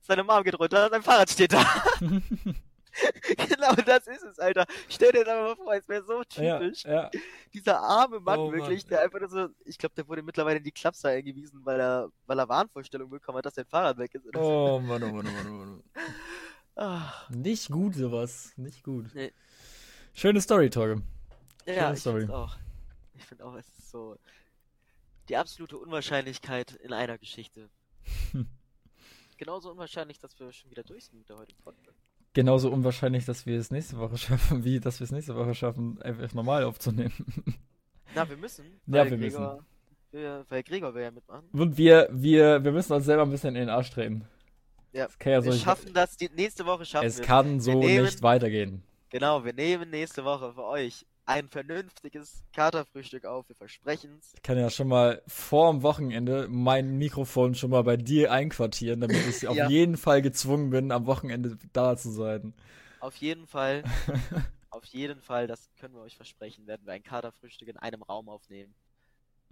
[0.00, 1.64] Seine Mom geht runter, dein Fahrrad steht da.
[3.36, 4.66] genau das ist es, Alter.
[4.88, 6.84] Stell dir das mal vor, es wäre so typisch.
[6.84, 7.10] Ja, ja.
[7.52, 10.58] Dieser arme Mann oh, wirklich, Mann, der einfach nur so, ich glaube, der wurde mittlerweile
[10.58, 14.14] in die Klapse eingewiesen, weil er, weil er Wahnvorstellungen bekommen hat, dass sein Fahrrad weg
[14.14, 14.24] ist.
[14.36, 15.82] Oh Mann, oh Mann, oh Mann, oh Mann.
[16.82, 17.28] Ach.
[17.28, 18.54] Nicht gut sowas.
[18.56, 19.14] Nicht gut.
[19.14, 19.32] Nee.
[20.14, 21.02] Schöne Story, Torge.
[21.66, 22.26] Ja, Schöne ich Story.
[22.30, 22.56] auch.
[23.14, 24.16] Ich finde auch, es ist so
[25.28, 27.68] die absolute Unwahrscheinlichkeit in einer Geschichte.
[29.36, 31.98] Genauso unwahrscheinlich, dass wir schon wieder durch sind mit der heutigen Podcast.
[32.32, 36.00] Genauso unwahrscheinlich, dass wir es nächste Woche schaffen, wie dass wir es nächste Woche schaffen,
[36.00, 37.12] einfach normal aufzunehmen.
[38.14, 38.80] Na, wir müssen.
[38.86, 39.66] Ja, wir Gregor, müssen.
[40.12, 41.46] Wir, weil Gregor will ja mitmachen.
[41.52, 44.26] Und wir, wir, wir müssen uns selber ein bisschen in den Arsch treten.
[44.92, 46.16] Ja, Es kann ja so wir nicht, schaffen das.
[46.16, 48.82] Die nächste Woche schaffen es wir kann so nehmen- nicht weitergehen.
[49.10, 53.48] Genau, wir nehmen nächste Woche für euch ein vernünftiges Katerfrühstück auf.
[53.48, 54.32] Wir versprechen es.
[54.34, 59.00] Ich kann ja schon mal vor dem Wochenende mein Mikrofon schon mal bei dir einquartieren,
[59.00, 59.68] damit ich auf Ja.
[59.68, 62.52] jeden Fall gezwungen bin, am Wochenende da zu sein.
[62.98, 63.84] Auf jeden Fall,
[64.70, 68.28] auf jeden Fall, das können wir euch versprechen, werden wir ein Katerfrühstück in einem Raum
[68.28, 68.74] aufnehmen.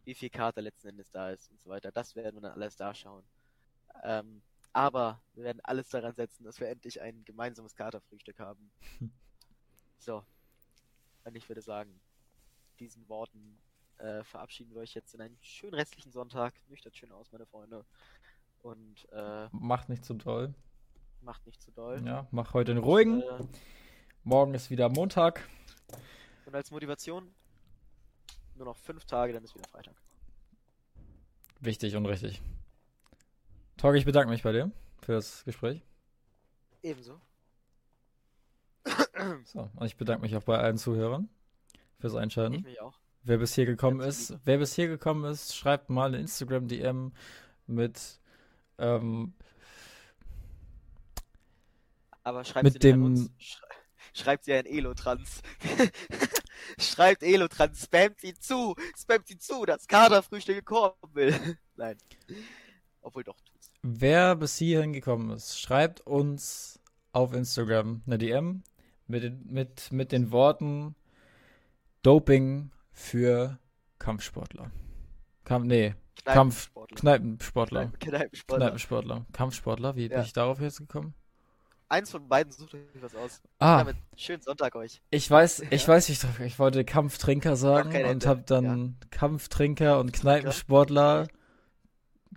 [0.05, 1.93] Wie viel Kater letzten Endes da ist und so weiter.
[1.93, 3.23] Das werden wir dann alles da schauen.
[4.05, 4.43] Ähm,
[4.79, 8.71] aber wir werden alles daran setzen, dass wir endlich ein gemeinsames Katerfrühstück haben.
[10.01, 10.23] So.
[11.25, 12.01] Und ich würde sagen,
[12.79, 13.59] diesen Worten
[13.99, 16.55] äh, verabschieden wir euch jetzt in einen schönen restlichen Sonntag.
[16.69, 17.85] Nüchtert schön aus, meine Freunde.
[18.63, 20.55] Und äh, Macht nicht zu doll.
[21.21, 22.01] macht nicht zu doll.
[22.07, 23.23] Ja, mach heute den ruhigen.
[23.23, 23.45] Äh,
[24.23, 25.49] Morgen ist wieder Montag.
[26.47, 27.35] Und als Motivation
[28.55, 29.97] nur noch fünf Tage, dann ist wieder Freitag.
[31.59, 32.41] Wichtig und richtig.
[33.79, 34.71] Torge, ich bedanke mich bei dir
[35.03, 35.83] für das Gespräch.
[36.83, 37.21] Ebenso.
[39.45, 41.29] So, und ich bedanke mich auch bei allen Zuhörern
[41.99, 42.63] fürs Ich Einschalten.
[42.63, 42.99] mich auch.
[43.23, 44.41] Wer bis hier gekommen ist, liebe.
[44.45, 47.13] wer bis hier gekommen ist, schreibt mal eine Instagram-DM
[47.67, 48.21] mit
[48.79, 49.35] ähm,
[52.23, 53.31] Aber schreibt Mit sie dem- uns.
[54.15, 55.43] Schreibt sie ein Elotrans.
[56.79, 61.59] schreibt Elotrans, spammt sie zu, spammt sie zu, dass Kaderfrühstück gekommen will.
[61.77, 61.99] Nein.
[63.03, 63.58] Obwohl doch tut's.
[63.83, 66.81] Wer bis hierhin gekommen ist, schreibt uns
[67.13, 68.63] auf Instagram eine DM
[69.07, 70.95] mit, den- mit, mit den Worten
[72.03, 73.59] Doping für
[73.99, 74.71] Kampfsportler.
[75.45, 76.97] Kampf, nee, Kampf- Kneipensportler.
[77.01, 77.81] Kneipensportler.
[77.99, 79.27] Kneipen- Kneipensportler.
[79.33, 80.25] Kampfsportler, wie bin Ja.
[80.25, 81.15] ich darauf jetzt gekommen?
[81.91, 83.41] Eins von beiden sucht euch was aus.
[83.61, 85.01] Ah, Damit schönen Sonntag euch.
[85.11, 85.89] ich weiß, ich Ja.
[85.89, 91.29] weiß, ich, ich wollte Kampftrinker sagen und habe dann Kampftrinker und Kneipensportler,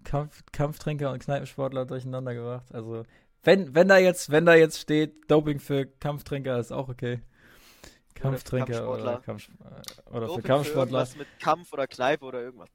[0.04, 2.74] Kampf, Kampftrinker und Kneipensportler durcheinander gebracht.
[2.74, 3.04] Also,
[3.43, 7.22] wenn, wenn da jetzt, wenn da jetzt steht, Doping für Kampftrinker, ist auch okay.
[8.16, 9.72] Kampftrinker oder, Kampfsportler.
[9.72, 10.99] Kampf, äh, oder Doping für Kampfsportler.
[10.99, 12.70] irgendwas mit Kampf oder Kneipe oder irgendwas.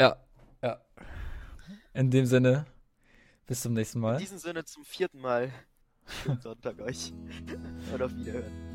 [0.00, 0.16] Ja,
[0.62, 0.80] ja.
[1.94, 2.66] In dem Sinne,
[3.46, 4.16] bis zum nächsten In Mal.
[4.16, 5.52] diesem Sinne zum vierten Mal.
[6.22, 7.12] Schönen Sonntag euch.
[7.92, 8.69] Und auf Wiederhören.